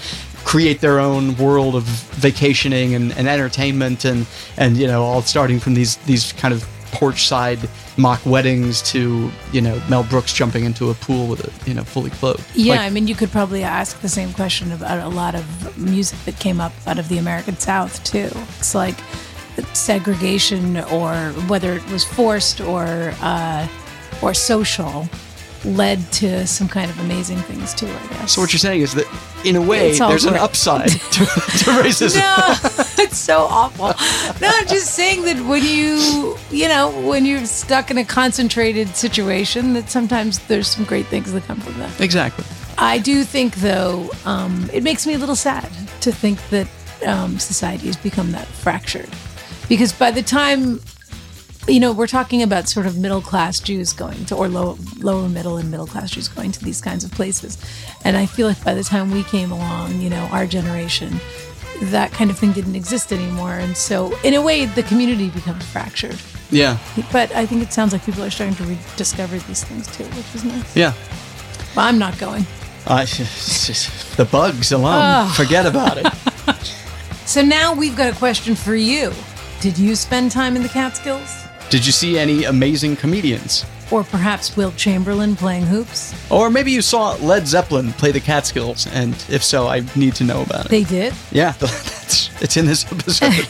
create 0.51 0.81
their 0.81 0.99
own 0.99 1.37
world 1.37 1.77
of 1.77 1.85
vacationing 1.85 2.97
and, 2.97 3.13
and 3.13 3.29
entertainment 3.29 4.05
and, 4.05 4.27
and, 4.57 4.77
you 4.77 4.85
know, 4.85 5.05
all 5.05 5.23
starting 5.23 5.61
from 5.61 5.75
these, 5.75 5.95
these 5.99 6.33
kind 6.33 6.53
of 6.53 6.69
porch 6.91 7.29
side 7.29 7.61
mock 7.97 8.21
weddings 8.27 8.83
to, 8.83 9.31
you 9.53 9.61
know, 9.61 9.81
Mel 9.89 10.03
Brooks 10.03 10.33
jumping 10.33 10.65
into 10.65 10.91
a 10.91 10.95
pool 10.95 11.29
with 11.29 11.45
a, 11.47 11.69
you 11.69 11.73
know, 11.73 11.85
fully 11.85 12.11
clothed. 12.11 12.45
Yeah, 12.57 12.73
Like, 12.75 12.81
I 12.81 12.91
mean, 12.91 13.07
you 13.07 13.15
could 13.15 13.31
probably 13.31 13.63
ask 13.63 14.01
the 14.01 14.09
same 14.09 14.33
question 14.33 14.73
about 14.73 14.99
a 14.99 15.15
lot 15.15 15.37
of 15.37 15.79
music 15.79 16.19
that 16.25 16.41
came 16.41 16.61
up 16.61 16.73
out 16.85 16.99
of 16.99 17.09
the 17.09 17.19
American 17.19 17.57
South 17.57 18.03
too. 18.03 18.29
It's 18.59 18.75
like 18.75 18.97
segregation, 19.73 20.79
or 20.79 21.15
whether 21.47 21.75
it 21.75 21.89
was 21.93 22.05
forced 22.05 22.61
or 22.61 23.15
uh, 23.21 23.69
or 24.21 24.35
social, 24.35 25.09
led 25.65 26.11
to 26.13 26.47
some 26.47 26.69
kind 26.69 26.91
of 26.91 26.99
amazing 27.01 27.39
things 27.39 27.75
too. 27.75 27.87
I 27.87 28.07
guess. 28.09 28.33
so 28.33 28.41
what 28.41 28.53
you're 28.53 28.59
saying 28.59 28.81
is 28.81 28.95
that, 28.95 29.07
in 29.45 29.57
a 29.57 29.61
way, 29.61 29.97
there's 29.97 30.25
an 30.25 30.35
upside 30.35 30.89
to, 30.89 31.25
to 31.25 31.71
racism. 31.83 32.21
No, 32.21 32.85
it's 33.05 33.19
so 33.19 33.43
awful. 33.43 33.89
No, 34.41 34.53
I'm 34.53 34.67
just 34.67 34.95
saying 34.95 35.23
that 35.25 35.37
when 35.47 35.63
you, 35.63 36.37
you 36.51 36.69
know, 36.69 36.91
when 37.07 37.25
you're 37.25 37.45
stuck 37.47 37.91
in 37.91 37.99
a 37.99 38.05
concentrated 38.05 38.89
situation, 38.97 39.75
that 39.75 39.91
sometimes 39.91 40.39
there's 40.47 40.69
some 40.69 40.85
great 40.85 41.07
things 41.07 41.33
that 41.33 41.45
come 41.45 41.61
from 41.61 41.79
that. 41.79 42.01
Exactly. 42.01 42.45
I 42.79 42.99
do 42.99 43.25
think, 43.25 43.57
though, 43.57 44.11
um, 44.25 44.71
it 44.73 44.83
makes 44.83 45.07
me 45.07 45.15
a 45.15 45.19
little 45.19 45.37
sad 45.37 45.71
to 46.01 46.13
think 46.13 46.39
that 46.49 46.67
um, 47.07 47.39
society 47.39 47.87
has 47.87 47.97
become 47.97 48.33
that 48.33 48.47
fractured. 48.47 49.09
Because 49.69 49.93
by 49.93 50.11
the 50.11 50.23
time, 50.23 50.81
you 51.69 51.81
know, 51.81 51.93
we're 51.93 52.07
talking 52.07 52.43
about 52.43 52.69
sort 52.69 52.87
of 52.87 52.97
middle 52.99 53.21
class 53.21 53.61
Jews 53.61 53.93
going 53.93 54.25
to, 54.27 54.35
or 54.35 54.49
low, 54.49 54.79
lower 54.99 55.29
middle 55.29 55.57
and 55.57 55.71
middle 55.71 55.87
class 55.87 56.11
Jews 56.11 56.29
going 56.29 56.53
to 56.53 56.65
these 56.65 56.81
kinds 56.81 57.05
of 57.05 57.13
places. 57.13 57.59
And 58.05 58.17
I 58.17 58.27
feel 58.27 58.47
like 58.49 58.63
by 58.65 58.75
the 58.75 58.85
time 58.85 59.11
we 59.11 59.23
came 59.25 59.53
along, 59.53 60.01
you 60.01 60.11
know, 60.11 60.29
our 60.33 60.47
generation, 60.47 61.21
that 61.83 62.13
kind 62.13 62.31
of 62.31 62.39
thing 62.39 62.53
didn't 62.53 62.77
exist 62.77 63.13
anymore. 63.13 63.55
And 63.55 63.77
so, 63.77 64.17
in 64.21 64.35
a 64.35 64.43
way, 64.43 64.67
the 64.67 64.83
community 64.83 65.31
becomes 65.31 65.65
fractured. 65.67 66.21
Yeah. 66.51 66.79
But 67.13 67.33
I 67.33 67.47
think 67.47 67.63
it 67.63 67.73
sounds 67.73 67.93
like 67.93 68.05
people 68.05 68.25
are 68.25 68.31
starting 68.31 68.57
to 68.57 68.65
rediscover 68.65 69.39
these 69.39 69.65
things 69.65 69.87
too, 69.97 70.05
which 70.05 70.35
is 70.35 70.45
nice. 70.45 70.77
Yeah. 70.77 70.95
But 71.75 71.83
I'm 71.83 71.99
not 71.99 72.19
going. 72.19 72.47
Uh, 72.87 73.05
just 73.07 74.17
the 74.17 74.25
bugs 74.25 74.73
alone. 74.73 75.03
Oh. 75.03 75.33
Forget 75.37 75.67
about 75.67 75.99
it. 75.99 76.07
So 77.31 77.43
now 77.43 77.73
we've 77.73 77.97
got 77.97 78.13
a 78.13 78.17
question 78.17 78.57
for 78.57 78.75
you. 78.75 79.13
Did 79.61 79.79
you 79.79 79.95
spend 79.95 80.33
time 80.33 80.57
in 80.57 80.65
the 80.65 80.69
Catskills? 80.69 81.45
Did 81.71 81.87
you 81.87 81.93
see 81.93 82.19
any 82.19 82.45
amazing 82.45 82.97
comedians? 82.97 83.65
Or 83.93 84.03
perhaps 84.05 84.57
Wilt 84.57 84.77
Chamberlain 84.77 85.37
playing 85.37 85.67
hoops? 85.67 86.15
Or 86.31 86.51
maybe 86.51 86.71
you 86.73 86.83
saw 86.83 87.15
Led 87.15 87.47
Zeppelin 87.47 87.93
play 87.93 88.11
the 88.13 88.21
Catskills, 88.21 88.87
and 88.89 89.15
if 89.29 89.43
so, 89.43 89.69
I 89.69 89.83
need 89.97 90.15
to 90.17 90.25
know 90.25 90.43
about 90.43 90.67
it. 90.67 90.71
They 90.71 90.85
did. 90.85 91.15
yeah, 91.31 91.53
that's 91.59 92.43
it's 92.43 92.57
in 92.57 92.67
this 92.67 92.91
episode. 92.91 93.47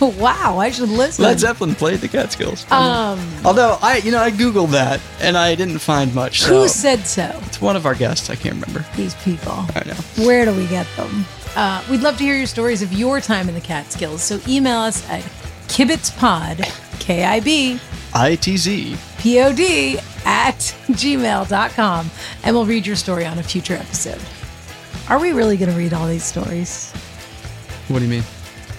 wow, 0.18 0.58
I 0.58 0.70
should 0.70 0.88
listen. 0.88 1.24
Led 1.24 1.40
Zeppelin 1.40 1.74
played 1.74 2.00
the 2.00 2.08
Catskills. 2.08 2.64
Um, 2.70 3.20
Although 3.44 3.78
I, 3.82 3.98
you 3.98 4.10
know, 4.10 4.20
I 4.20 4.30
googled 4.30 4.70
that 4.70 5.00
and 5.20 5.36
I 5.36 5.54
didn't 5.54 5.78
find 5.78 6.14
much. 6.14 6.44
who 6.44 6.68
said 6.68 7.06
so? 7.06 7.38
it's 7.44 7.60
one 7.60 7.76
of 7.76 7.84
our 7.86 7.94
guests. 7.94 8.30
I 8.30 8.34
can't 8.34 8.54
remember. 8.54 8.84
These 8.96 9.14
people. 9.16 9.52
I 9.52 9.82
know. 9.86 10.26
Where 10.26 10.44
do 10.44 10.54
we 10.56 10.66
get 10.68 10.86
them? 10.96 11.24
Uh, 11.54 11.84
we'd 11.90 12.00
love 12.00 12.16
to 12.16 12.24
hear 12.24 12.34
your 12.36 12.46
stories 12.46 12.80
of 12.82 12.92
your 12.94 13.20
time 13.20 13.48
in 13.48 13.54
the 13.54 13.60
Catskills. 13.60 14.22
So 14.22 14.40
email 14.48 14.78
us 14.78 15.08
at 15.10 15.22
kibitzpod, 15.68 16.60
K 17.02 17.24
I 17.24 17.40
B 17.40 17.80
I 18.14 18.36
T 18.36 18.56
Z. 18.56 18.96
P 19.18 19.40
O 19.40 19.52
D, 19.52 19.98
at 20.24 20.58
gmail.com, 20.88 22.10
and 22.44 22.54
we'll 22.56 22.66
read 22.66 22.86
your 22.86 22.96
story 22.96 23.26
on 23.26 23.38
a 23.38 23.42
future 23.42 23.74
episode. 23.74 24.20
Are 25.08 25.18
we 25.18 25.32
really 25.32 25.56
going 25.56 25.70
to 25.70 25.76
read 25.76 25.92
all 25.92 26.06
these 26.06 26.24
stories? 26.24 26.92
What 27.88 27.98
do 27.98 28.04
you 28.04 28.10
mean? 28.10 28.22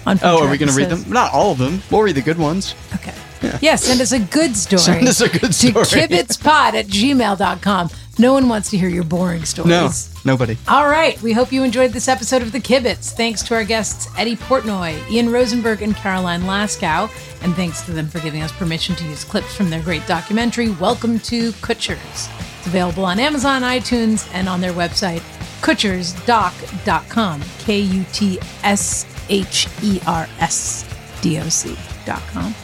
On 0.06 0.18
Oh, 0.22 0.42
are 0.44 0.50
we 0.50 0.56
going 0.58 0.70
to 0.70 0.74
read 0.74 0.88
them? 0.88 1.04
Not 1.10 1.32
all 1.32 1.52
of 1.52 1.58
them. 1.58 1.82
We'll 1.90 2.00
read 2.02 2.14
the 2.16 2.22
good 2.22 2.38
ones. 2.38 2.74
Okay. 2.94 3.14
Yeah, 3.60 3.76
send 3.76 4.00
us 4.00 4.12
a 4.12 4.18
good 4.20 4.56
story. 4.64 4.80
Send 4.80 5.08
us 5.08 5.20
a 5.20 5.28
good 5.28 5.54
story. 5.54 5.72
To 5.72 5.80
kibitzpod 6.08 6.74
at 6.74 6.86
gmail.com. 6.86 7.90
No 8.18 8.32
one 8.32 8.48
wants 8.48 8.70
to 8.70 8.76
hear 8.76 8.88
your 8.88 9.02
boring 9.04 9.44
stories. 9.44 9.70
No, 9.70 9.90
nobody. 10.32 10.56
All 10.68 10.86
right. 10.88 11.20
We 11.20 11.32
hope 11.32 11.52
you 11.52 11.64
enjoyed 11.64 11.90
this 11.92 12.06
episode 12.08 12.42
of 12.42 12.52
The 12.52 12.60
Kibitz. 12.60 13.12
Thanks 13.12 13.42
to 13.44 13.54
our 13.54 13.64
guests 13.64 14.08
Eddy 14.16 14.36
Portnoy, 14.36 15.10
Ian 15.10 15.30
Rosenberg, 15.30 15.82
and 15.82 15.96
Caroline 15.96 16.42
Laskow. 16.42 17.10
And 17.42 17.54
thanks 17.54 17.82
to 17.82 17.92
them 17.92 18.06
for 18.08 18.20
giving 18.20 18.42
us 18.42 18.52
permission 18.52 18.94
to 18.96 19.04
use 19.04 19.24
clips 19.24 19.54
from 19.54 19.68
their 19.68 19.82
great 19.82 20.06
documentary, 20.06 20.70
Welcome 20.70 21.18
to 21.20 21.50
Kutsher's. 21.54 22.28
It's 22.58 22.66
available 22.66 23.04
on 23.04 23.18
Amazon, 23.18 23.62
iTunes, 23.62 24.28
and 24.32 24.48
on 24.48 24.60
their 24.60 24.72
website, 24.72 25.20
kutshersdoc.com. 25.60 27.42
K 27.58 27.80
U 27.80 28.04
T 28.12 28.38
S 28.62 29.06
H 29.28 29.68
E 29.82 30.00
R 30.06 30.28
S 30.38 30.84
D 31.20 31.38
O 31.40 31.48
C.com. 31.48 32.54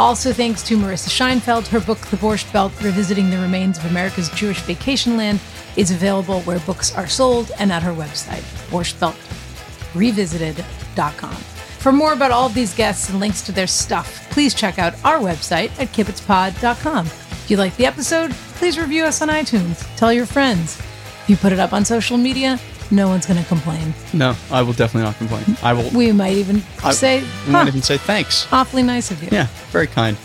Also, 0.00 0.32
thanks 0.32 0.62
to 0.64 0.76
Marisa 0.76 1.08
Scheinfeld. 1.08 1.68
Her 1.68 1.78
book, 1.80 1.98
The 1.98 2.16
Borscht 2.16 2.52
Belt 2.52 2.72
Revisiting 2.82 3.30
the 3.30 3.38
Remains 3.38 3.78
of 3.78 3.84
America's 3.86 4.28
Jewish 4.30 4.60
Vacation 4.62 5.16
Land, 5.16 5.38
is 5.76 5.92
available 5.92 6.40
where 6.42 6.58
books 6.60 6.94
are 6.96 7.06
sold 7.06 7.52
and 7.58 7.70
at 7.70 7.82
her 7.82 7.92
website, 7.92 8.42
borschtbeltrevisited.com. 8.70 11.34
For 11.34 11.92
more 11.92 12.12
about 12.12 12.32
all 12.32 12.46
of 12.46 12.54
these 12.54 12.74
guests 12.74 13.10
and 13.10 13.20
links 13.20 13.42
to 13.42 13.52
their 13.52 13.66
stuff, 13.66 14.28
please 14.30 14.54
check 14.54 14.78
out 14.78 14.94
our 15.04 15.18
website 15.18 15.70
at 15.78 15.88
kibitzpod.com. 15.88 17.06
If 17.06 17.50
you 17.50 17.56
like 17.56 17.76
the 17.76 17.86
episode, 17.86 18.32
please 18.54 18.78
review 18.78 19.04
us 19.04 19.22
on 19.22 19.28
iTunes. 19.28 19.84
Tell 19.96 20.12
your 20.12 20.26
friends. 20.26 20.78
If 20.78 21.24
you 21.28 21.36
put 21.36 21.52
it 21.52 21.60
up 21.60 21.72
on 21.72 21.84
social 21.84 22.16
media, 22.16 22.58
no 22.90 23.08
one's 23.08 23.26
going 23.26 23.40
to 23.40 23.48
complain. 23.48 23.94
No, 24.12 24.36
I 24.50 24.62
will 24.62 24.72
definitely 24.72 25.04
not 25.04 25.16
complain. 25.16 25.56
I 25.62 25.72
will. 25.72 25.90
We 25.90 26.12
might 26.12 26.34
even 26.34 26.62
I, 26.82 26.92
say, 26.92 27.20
we 27.20 27.26
huh, 27.26 27.52
might 27.52 27.68
even 27.68 27.82
say 27.82 27.96
thanks. 27.96 28.46
awfully 28.52 28.82
nice 28.82 29.10
of 29.10 29.22
you. 29.22 29.28
Yeah, 29.32 29.46
very 29.70 29.86
kind. 29.86 30.16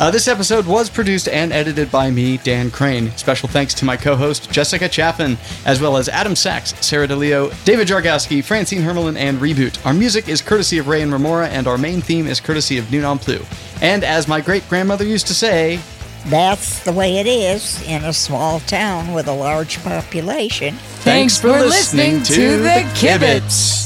Uh, 0.00 0.10
this 0.10 0.26
episode 0.26 0.66
was 0.66 0.90
produced 0.90 1.28
and 1.28 1.52
edited 1.52 1.90
by 1.90 2.10
me, 2.10 2.36
Dan 2.38 2.68
Crane. 2.68 3.12
Special 3.16 3.48
thanks 3.48 3.72
to 3.74 3.84
my 3.84 3.96
co 3.96 4.16
host, 4.16 4.50
Jessica 4.50 4.88
Chaffin, 4.88 5.38
as 5.64 5.80
well 5.80 5.96
as 5.96 6.08
Adam 6.08 6.34
Sachs, 6.34 6.74
Sarah 6.84 7.06
DeLeo, 7.06 7.52
David 7.64 7.86
Jargowski, 7.86 8.42
Francine 8.42 8.82
Hermelin, 8.82 9.16
and 9.16 9.38
Reboot. 9.38 9.84
Our 9.86 9.94
music 9.94 10.28
is 10.28 10.42
courtesy 10.42 10.78
of 10.78 10.88
Ray 10.88 11.02
and 11.02 11.12
Remora, 11.12 11.46
and 11.46 11.68
our 11.68 11.78
main 11.78 12.00
theme 12.00 12.26
is 12.26 12.40
courtesy 12.40 12.76
of 12.76 12.92
on 13.04 13.20
Plu. 13.20 13.40
And 13.80 14.02
as 14.02 14.26
my 14.26 14.40
great 14.40 14.68
grandmother 14.68 15.04
used 15.04 15.28
to 15.28 15.34
say, 15.34 15.78
That's 16.26 16.82
the 16.84 16.92
way 16.92 17.18
it 17.18 17.26
is 17.26 17.82
in 17.86 18.04
a 18.04 18.12
small 18.12 18.60
town 18.60 19.12
with 19.12 19.28
a 19.28 19.34
large 19.34 19.82
population. 19.82 20.74
Thanks 21.02 21.38
for 21.38 21.50
listening 21.50 22.22
to 22.22 22.58
The 22.58 22.88
Kibitz. 22.94 23.84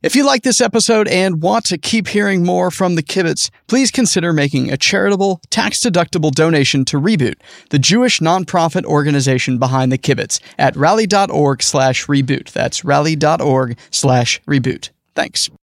If 0.00 0.14
you 0.14 0.24
like 0.24 0.44
this 0.44 0.60
episode 0.60 1.08
and 1.08 1.42
want 1.42 1.64
to 1.66 1.76
keep 1.76 2.06
hearing 2.06 2.44
more 2.44 2.70
from 2.70 2.94
the 2.94 3.02
Kibitz, 3.02 3.50
please 3.66 3.90
consider 3.90 4.32
making 4.32 4.70
a 4.70 4.76
charitable, 4.76 5.40
tax-deductible 5.50 6.30
donation 6.30 6.84
to 6.84 7.00
Reboot, 7.00 7.34
the 7.70 7.80
Jewish 7.80 8.20
nonprofit 8.20 8.84
organization 8.84 9.58
behind 9.58 9.90
the 9.90 9.98
Kibitz, 9.98 10.38
at 10.56 10.76
rally.org 10.76 11.64
slash 11.64 12.06
reboot. 12.06 12.52
That's 12.52 12.84
rally.org 12.84 13.76
slash 13.90 14.40
reboot. 14.42 14.90
Thanks. 15.16 15.50